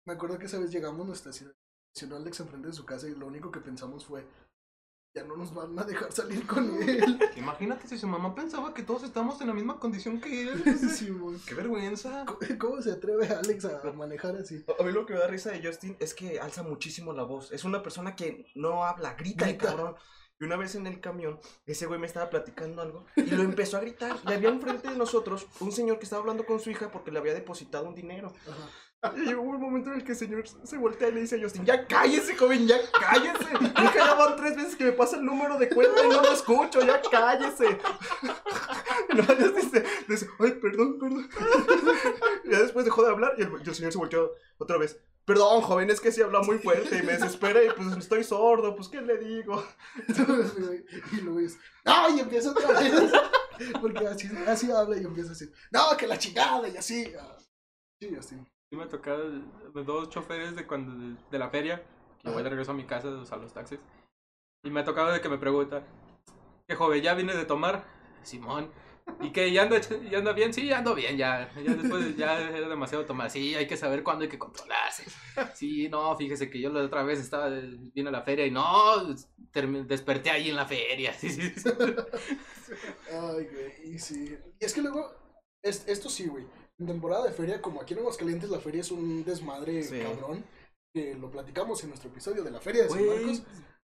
[0.05, 1.51] Me acuerdo que esa vez llegamos, nos estacionó
[1.93, 4.23] estacionó Alex enfrente de su casa y lo único que pensamos fue,
[5.17, 7.19] ya no nos van a dejar salir con él.
[7.35, 10.63] Imagínate si su mamá pensaba que todos estamos en la misma condición que él.
[10.97, 11.09] Sí.
[11.47, 12.25] Qué vergüenza.
[12.59, 14.63] ¿Cómo se atreve Alex a manejar así?
[14.79, 17.51] A mí lo que me da risa de Justin es que alza muchísimo la voz.
[17.51, 19.69] Es una persona que no habla, grita, el Grita.
[19.69, 19.95] cabrón.
[20.39, 23.77] Y una vez en el camión, ese güey me estaba platicando algo y lo empezó
[23.77, 24.17] a gritar.
[24.27, 27.17] Y había enfrente de nosotros un señor que estaba hablando con su hija porque le
[27.17, 28.31] había depositado un dinero.
[28.47, 28.69] Ajá.
[29.15, 31.41] Y llegó un momento en el que el señor se voltea y le dice a
[31.41, 33.45] Justin, ya cállese, joven, ya cállese.
[33.53, 36.33] Hija ya van tres veces que me pasa el número de cuenta y no lo
[36.33, 37.77] escucho, ya cállese.
[39.09, 41.29] Y no, Justin dice, dice, ay, perdón, perdón.
[42.43, 44.99] Y ya después dejó de hablar y el, señor se volteó otra vez.
[45.25, 48.75] Perdón, joven, es que sí habla muy fuerte y me desespera y pues estoy sordo,
[48.75, 49.63] pues ¿qué le digo?
[50.07, 51.57] y ves.
[51.85, 52.09] ¡No!
[52.15, 53.11] Y empieza otra vez.
[53.79, 55.51] Porque así, así habla y empieza así.
[55.69, 55.95] ¡No!
[55.97, 57.13] Que la chingada y así.
[57.19, 57.37] Ah,
[57.99, 58.35] Sí, así.
[58.69, 61.81] Sí me tocaba de dos choferes de cuando de, la feria,
[62.21, 63.79] que voy de regreso a mi casa, o sea, los taxis.
[64.63, 65.83] Y me ha tocado de que me pregunta,
[66.67, 67.85] ¿qué joven, ya viene de tomar?
[68.23, 68.69] Simón.
[69.21, 69.51] ¿Y qué?
[69.51, 70.53] ¿Ya anda, ya anda bien?
[70.53, 71.49] Sí, ya ando bien, ya.
[71.55, 73.31] Ya después ya era demasiado tomar.
[73.31, 75.05] Sí, hay que saber cuándo hay que controlarse.
[75.55, 78.65] Sí, no, fíjese que yo la otra vez estaba, vine a la feria y no,
[79.85, 81.13] desperté ahí en la feria.
[81.17, 81.69] Sí, sí, sí.
[83.11, 83.99] Ay, güey.
[83.99, 84.37] Sí.
[84.59, 85.26] Y es que luego.
[85.63, 86.45] Es- esto sí, güey.
[86.79, 89.99] En temporada de feria, como aquí en Aguascalientes, la feria es un desmadre Sí.
[89.99, 90.45] cabrón.
[90.93, 93.43] Que lo platicamos en nuestro episodio de la feria de San Marcos.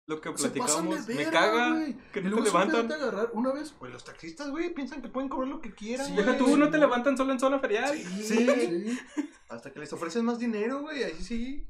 [0.08, 2.88] lo que Se pasan platicamos, me caga que no luego te levantan.
[2.88, 3.72] te agarrar una vez.
[3.78, 6.06] Pues los taxistas, güey, piensan que pueden cobrar lo que quieran.
[6.08, 6.16] Sí.
[6.16, 7.98] Deja tú, no te levantan solo en zona ferial.
[7.98, 8.48] Sí, Sí.
[8.48, 9.00] sí.
[9.50, 11.04] Hasta que les ofrecen más dinero, güey.
[11.04, 11.66] Ahí sí.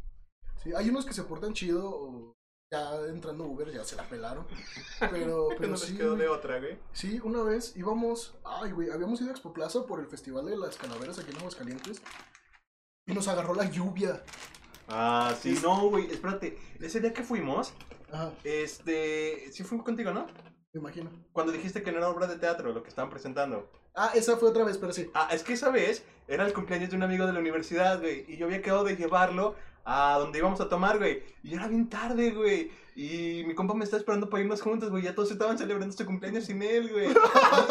[0.63, 2.33] Sí, hay unos que se portan chido o
[2.71, 4.47] ya entrando Uber ya se la pelaron.
[5.11, 6.77] Pero, pero no sí, quedó de otra, güey.
[6.93, 10.55] Sí, una vez íbamos, ay güey, habíamos ido a Expo Plaza por el Festival de
[10.55, 12.01] las Calaveras aquí en Aguascalientes
[13.07, 14.23] y nos agarró la lluvia.
[14.87, 16.11] Ah, sí, no, güey.
[16.11, 16.57] Espérate.
[16.79, 17.73] Ese día que fuimos,
[18.11, 19.51] Ajá, este.
[19.51, 20.27] Sí, fuimos contigo, ¿no?
[20.73, 21.09] me imagino.
[21.33, 23.69] Cuando dijiste que no era obra de teatro lo que estaban presentando.
[23.93, 25.09] Ah, esa fue otra vez, pero sí.
[25.13, 28.25] Ah, es que esa vez era el cumpleaños de un amigo de la universidad, güey.
[28.31, 31.23] Y yo había quedado de llevarlo a donde íbamos a tomar, güey.
[31.43, 32.71] Y era bien tarde, güey.
[32.95, 35.03] Y mi compa me estaba esperando para irnos juntos, güey.
[35.03, 37.09] Ya todos estaban celebrando su cumpleaños sin él, güey.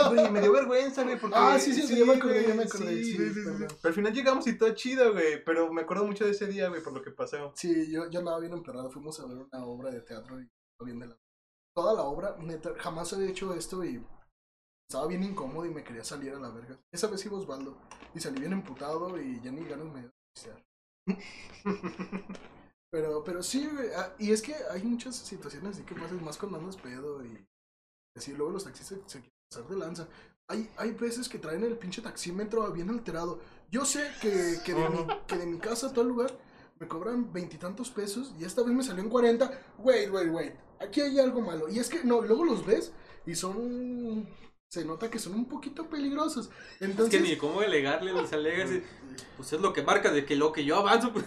[0.08, 1.18] Güey, me dio vergüenza, güey.
[1.18, 1.36] Porque...
[1.38, 3.66] Ah, sí, sí, sí, ya me acordé, ya me acordé, sí, perdón.
[3.68, 5.44] Pero al final llegamos y todo chido, güey.
[5.44, 7.52] Pero me acuerdo mucho de ese día, güey, por lo que pasó.
[7.54, 10.48] Sí, yo, yo andaba bien emperrado, fuimos a ver una obra de teatro y
[10.84, 11.16] bien de la...
[11.74, 14.04] Toda la obra, neta, jamás había hecho esto y
[14.88, 16.80] estaba bien incómodo y me quería salir a la verga.
[16.90, 17.78] Esa vez iba Osvaldo
[18.14, 20.10] y salí bien emputado y ya ni ganas me dio.
[22.92, 26.58] Pero, pero sí, ah, y es que hay muchas situaciones así que más, más cuando
[26.58, 27.46] andas pedo y
[28.16, 30.08] así, luego los taxistas se quieren pasar de lanza.
[30.48, 33.38] Hay, hay veces que traen el pinche taxímetro bien alterado.
[33.70, 36.36] Yo sé que, que, de, mi, que de mi casa a todo lugar
[36.80, 39.50] me cobran veintitantos pesos y esta vez me salió en 40.
[39.78, 40.54] Wait, wait, wait.
[40.80, 41.68] Aquí hay algo malo.
[41.68, 42.92] Y es que no, luego los ves
[43.24, 44.28] y son.
[44.70, 46.48] Se nota que son un poquito peligrosos.
[46.78, 47.20] Es Entonces.
[47.20, 48.70] que ni cómo delegarle, les alegas.
[49.36, 51.12] Pues es lo que marca de que lo que yo avanzo.
[51.12, 51.24] pues,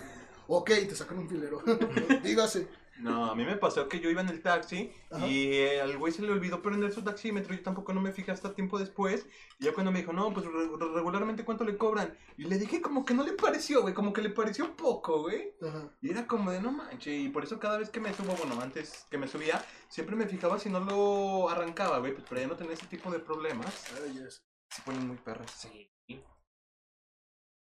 [0.47, 1.61] Ok, te sacan un filero.
[2.23, 2.69] Dígase.
[2.99, 5.25] No, a mí me pasó que yo iba en el taxi Ajá.
[5.27, 7.53] y eh, al güey se le olvidó prender su taxímetro.
[7.55, 9.25] Yo tampoco no me fijé hasta tiempo después.
[9.59, 12.15] Y ya cuando me dijo, no, pues re- regularmente cuánto le cobran.
[12.37, 15.53] Y le dije como que no le pareció, güey, como que le pareció poco, güey.
[15.61, 15.89] Ajá.
[16.01, 17.19] Y era como de no manches.
[17.19, 20.27] Y por eso cada vez que me subo, bueno, antes que me subía, siempre me
[20.27, 23.91] fijaba si no lo arrancaba, güey, pues para ya no tener ese tipo de problemas.
[24.05, 24.43] Ay, yes.
[24.69, 25.49] Se ponen muy perras.
[25.51, 25.89] Sí.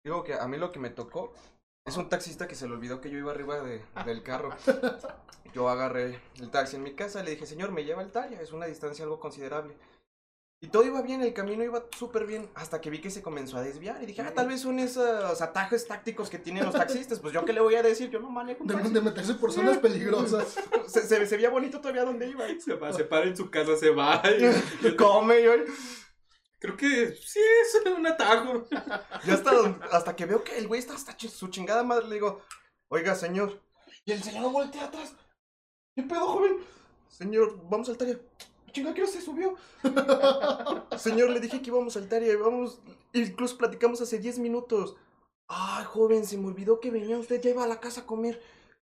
[0.03, 1.33] Digo que a mí lo que me tocó
[1.89, 4.51] es un taxista que se le olvidó que yo iba arriba de- del carro.
[5.53, 8.51] Yo agarré el taxi en mi casa, le dije, señor, me lleva el Taria, es
[8.51, 9.75] una distancia algo considerable.
[10.61, 13.57] Y todo iba bien, el camino iba súper bien, hasta que vi que se comenzó
[13.57, 14.03] a desviar.
[14.03, 17.19] Y dije, ah, tal vez son esos atajos tácticos que tienen los taxistas.
[17.19, 19.77] Pues yo qué le voy a decir, yo no manejo Deben de meterse por zonas
[19.81, 20.55] peligrosas.
[20.85, 22.45] Se, se, se veía bonito todavía donde iba.
[22.59, 24.21] Se va, se para en su casa, se va.
[24.83, 25.53] y- Come, yo,
[26.59, 28.65] Creo que sí es un atajo.
[29.25, 29.51] Ya hasta,
[29.91, 32.41] hasta que veo que el güey está hasta su chingada madre, le digo,
[32.87, 33.61] oiga, señor.
[34.05, 35.13] Y el señor voltea atrás.
[35.95, 36.57] ¿Qué pedo, joven?
[37.09, 38.19] Señor, vamos al Taria.
[38.71, 39.55] Chinga, ¿qué hora se subió?
[40.97, 42.79] señor, le dije que íbamos al Taria y vamos.
[43.13, 44.95] Incluso platicamos hace 10 minutos.
[45.47, 48.41] Ay, joven, se me olvidó que venía usted, ya iba a la casa a comer.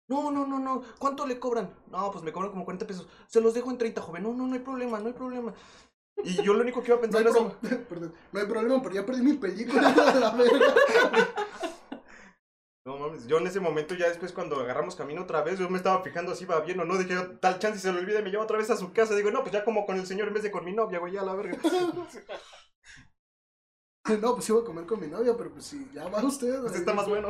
[0.08, 0.82] No, no, no, no.
[0.98, 1.74] ¿Cuánto le cobran?
[1.88, 3.08] No, pues me cobran como 40 pesos.
[3.28, 4.22] Se los dejo en 30, joven.
[4.22, 5.54] No, no, no hay problema, no hay problema.
[6.24, 7.56] Y yo lo único que iba a No pensar hay, era eso.
[7.60, 9.88] pro- Perdón, no hay problema, pero ya perdí mi película.
[9.96, 10.74] a la verga.
[12.86, 15.76] No mames, yo en ese momento ya después cuando agarramos camino otra vez, yo me
[15.76, 18.30] estaba fijando si iba bien o no, dije, tal chance y se lo olvide, me
[18.30, 20.34] lleva otra vez a su casa, digo, no, pues ya como con el señor en
[20.34, 21.58] vez de con mi novia, güey, ya la verga.
[24.22, 26.60] No, pues iba a comer con mi novia, pero pues sí, ya va usted.
[26.60, 27.26] Pues ahí- está más bueno.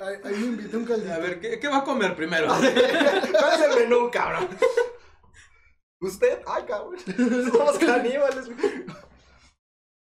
[0.00, 1.12] Ahí, ahí me invité un caldito.
[1.12, 2.46] A ver, ¿qué, qué va a comer primero?
[2.46, 4.48] ¿Cuál es el menú, cabrón?
[6.00, 6.40] ¿Usted?
[6.46, 6.98] Ay, cabrón.
[7.52, 8.86] Somos caníbales, güey.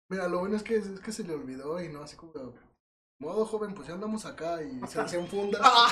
[0.10, 2.54] Mira, lo bueno es que, es que se le olvidó y no así como.
[3.18, 5.60] Modo joven, pues ya andamos acá y se, se enfunda.
[5.64, 5.92] Ah.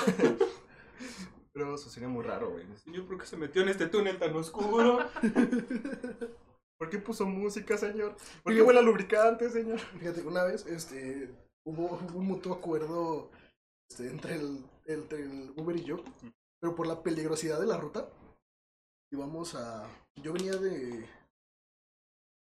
[1.53, 2.65] Pero eso sería muy raro, güey.
[2.83, 4.99] Señor, ¿por qué se metió en este túnel tan oscuro?
[6.77, 8.17] ¿Por qué puso música, señor?
[8.43, 9.79] ¿Por qué huele a lubricante, señor?
[9.79, 11.29] Fíjate, una vez este,
[11.63, 13.29] hubo, hubo un mutuo acuerdo
[13.89, 16.03] este, entre, el, entre el Uber y yo,
[16.59, 18.09] pero por la peligrosidad de la ruta,
[19.13, 19.87] íbamos a.
[20.21, 21.07] Yo venía de.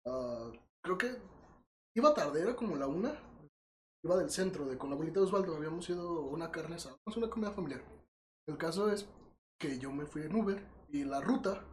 [0.07, 0.51] ah,
[0.83, 1.17] creo que
[1.95, 3.15] iba tarde, era como la una.
[4.05, 7.31] Iba del centro, de con la abuelita de Osvaldo, habíamos ido una carne asada, una
[7.31, 7.85] comida familiar.
[8.49, 9.09] El caso es
[9.61, 11.65] que yo me fui en Uber y la ruta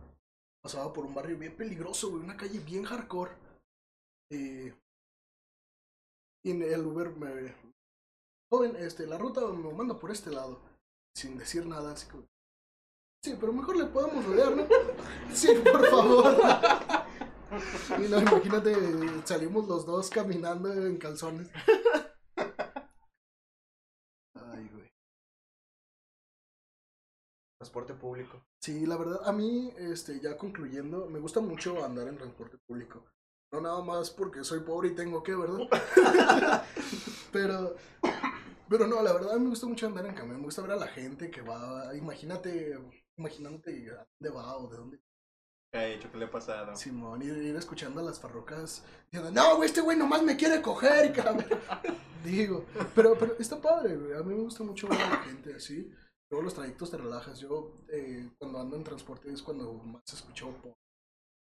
[0.62, 3.32] pasaba por un barrio bien peligroso, güey, una calle bien hardcore.
[4.32, 4.76] Eh,
[6.44, 7.56] y el Uber me...
[8.52, 10.62] Joven, este, la ruta me manda por este lado.
[11.16, 12.28] Sin decir nada, así como...
[13.24, 14.66] Sí, pero mejor le podemos rodear, ¿no?
[15.34, 16.36] Sí, por favor.
[17.98, 18.76] Y no, imagínate,
[19.26, 21.50] salimos los dos caminando en calzones.
[24.34, 24.90] Ay, güey.
[27.58, 28.46] Transporte público.
[28.62, 33.06] Sí, la verdad, a mí, este, ya concluyendo, me gusta mucho andar en transporte público.
[33.52, 35.68] No nada más porque soy pobre y tengo que, ¿verdad?
[37.32, 37.76] pero,
[38.70, 40.38] pero no, la verdad me gusta mucho andar en camión.
[40.38, 41.96] Me gusta ver a la gente que va.
[41.96, 42.78] Imagínate,
[43.20, 45.00] imagínate a dónde va o de dónde.
[45.72, 46.12] ¿Qué ha hecho?
[46.12, 46.76] ¿Qué le ha pasado?
[46.76, 50.62] Simón, ir, ir escuchando a las farrocas diciendo, no, güey, este güey nomás me quiere
[50.62, 51.46] coger, cabrón.
[52.24, 52.66] Digo,
[52.96, 54.14] pero, pero está padre, güey.
[54.14, 55.92] A mí me gusta mucho ver a la gente así.
[56.32, 57.40] Luego los trayectos te relajas.
[57.40, 60.74] Yo, eh, cuando ando en transporte, es cuando más escucho pop.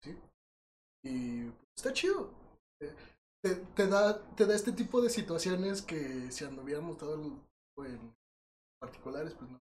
[0.03, 0.17] ¿Sí?
[1.03, 2.33] Y pues, está chido.
[2.81, 2.93] Eh,
[3.43, 7.85] Te, te da, te da este tipo de situaciones que si anduviéramos todo el tiempo
[7.85, 8.15] en
[8.79, 9.59] particulares, pues no.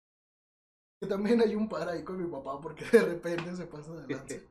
[1.03, 4.15] Que también hay un par ahí con mi papá porque de repente se pasa de
[4.15, 4.37] lanza.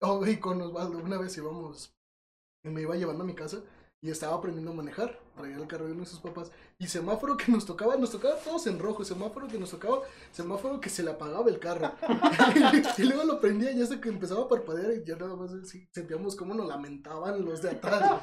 [0.00, 1.92] Oh, y con Osvaldo, una vez íbamos,
[2.62, 3.64] y me iba llevando a mi casa
[4.00, 7.36] y estaba aprendiendo a manejar, traía el carro de uno de sus papás, y semáforo
[7.36, 11.02] que nos tocaba, nos tocaba todos en rojo, semáforo que nos tocaba, semáforo que se
[11.02, 11.90] le apagaba el carro.
[12.98, 15.88] y luego lo prendía y hasta que empezaba a parpadear y ya nada más así,
[15.90, 18.22] sentíamos cómo nos lamentaban los de atrás.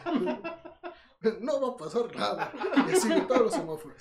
[1.42, 2.54] No va a pasar nada.
[2.88, 3.98] Y así todos los semáforos.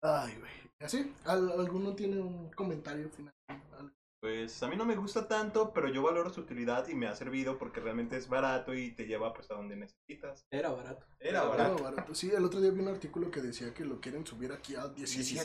[0.00, 0.65] Ay, güey.
[0.80, 1.12] ¿Así?
[1.24, 3.34] ¿Al- ¿Alguno tiene un comentario final?
[3.48, 7.06] Al- Pues a mí no me gusta tanto, pero yo valoro su utilidad y me
[7.06, 10.44] ha servido porque realmente es barato y te lleva pues a donde necesitas.
[10.50, 11.06] Era barato.
[11.20, 11.82] Era barato.
[11.82, 12.14] barato.
[12.14, 14.88] Sí, el otro día vi un artículo que decía que lo quieren subir aquí a
[14.88, 14.98] 17.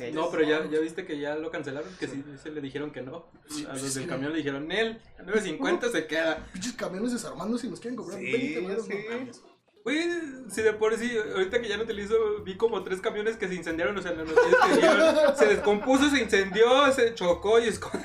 [0.09, 0.15] 16.
[0.15, 3.01] No, pero ya, ya viste que ya lo cancelaron, que sí se le dijeron que
[3.01, 3.27] no.
[3.49, 6.47] Sí, A pues los es del que- camión le dijeron, Nel, a 9.50 se queda.
[6.51, 8.93] Pinches camiones desarmándose y nos quieren cobrar Sí, 20 varos, sí.
[9.09, 9.43] no mames.
[9.83, 10.09] Güey,
[10.49, 13.55] si de por sí, ahorita que ya no utilizo, vi como tres camiones que se
[13.55, 17.79] incendiaron, o sea, las noticias que dieron, se descompuso, se incendió, se chocó y es
[17.79, 18.03] como,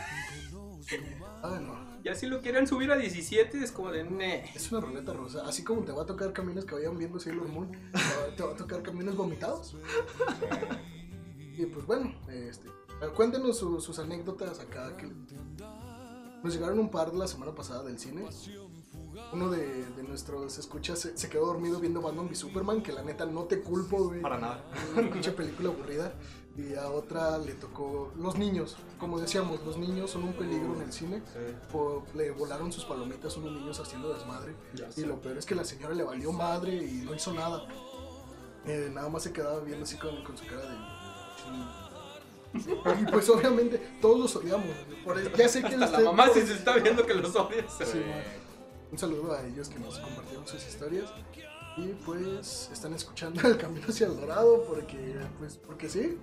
[1.61, 2.01] no.
[2.03, 4.51] ya si lo quieren subir a 17 es como de, ne.
[4.55, 5.45] Es una ruleta rusa.
[5.47, 7.71] Así como te va a tocar camiones que vayan viendo Sailor Moon,
[8.37, 9.77] te va- a tocar camiones vomitados.
[11.59, 12.69] Y pues bueno, este,
[13.15, 14.97] cuéntenos su- sus anécdotas acá.
[14.97, 15.09] Que
[16.43, 18.25] nos llegaron un par la semana pasada del cine.
[19.33, 23.03] Uno de, de nuestros escuchas se, se quedó dormido viendo Batman v Superman, que la
[23.03, 24.21] neta no te culpo, güey.
[24.23, 24.65] Para nada.
[24.97, 26.13] Una pinche película aburrida.
[26.57, 28.77] Y a otra le tocó los niños.
[28.99, 31.23] Como decíamos, los niños son un peligro en el cine.
[32.15, 34.55] Le volaron sus palomitas a unos niños haciendo desmadre.
[34.97, 37.67] Y lo peor es que la señora le valió madre y no hizo nada.
[38.65, 40.77] Eh, nada más se quedaba viendo así con, con su cara de.
[43.03, 44.75] Y pues obviamente todos los odiamos.
[45.05, 47.67] Por el- ya sé que Hasta la mamá sí se está viendo que los odias.
[47.85, 48.01] Sí,
[48.97, 51.05] un saludo a ellos que nos compartieron sus historias.
[51.77, 56.17] Y pues están escuchando el camino hacia el dorado porque, pues, porque sí.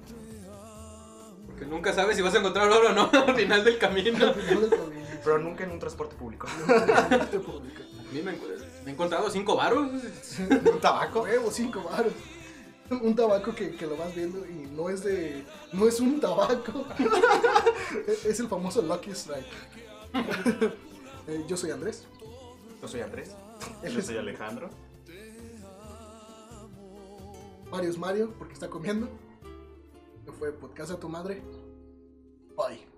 [1.45, 4.25] Porque nunca sabes si vas a encontrar oro o no al final del camino.
[4.25, 5.05] Al final del camino.
[5.23, 6.47] Pero nunca en un transporte público.
[6.65, 7.83] Transporte público.
[7.99, 9.91] A mí me, me he encontrado cinco varos.
[10.49, 11.21] ¿Un tabaco?
[11.21, 12.13] Huevo, cinco baros.
[12.89, 15.45] Un tabaco que, que lo vas viendo y no es de.
[15.73, 16.87] No es un tabaco.
[18.07, 19.45] es el famoso Lucky Strike.
[21.27, 22.07] Eh, Yo soy Andrés.
[22.83, 23.33] Yo soy Andrés.
[23.93, 24.69] Yo soy Alejandro.
[27.71, 29.07] Mario es Mario porque está comiendo.
[30.19, 31.41] Esto fue Podcast a tu madre.
[32.57, 32.92] Bye.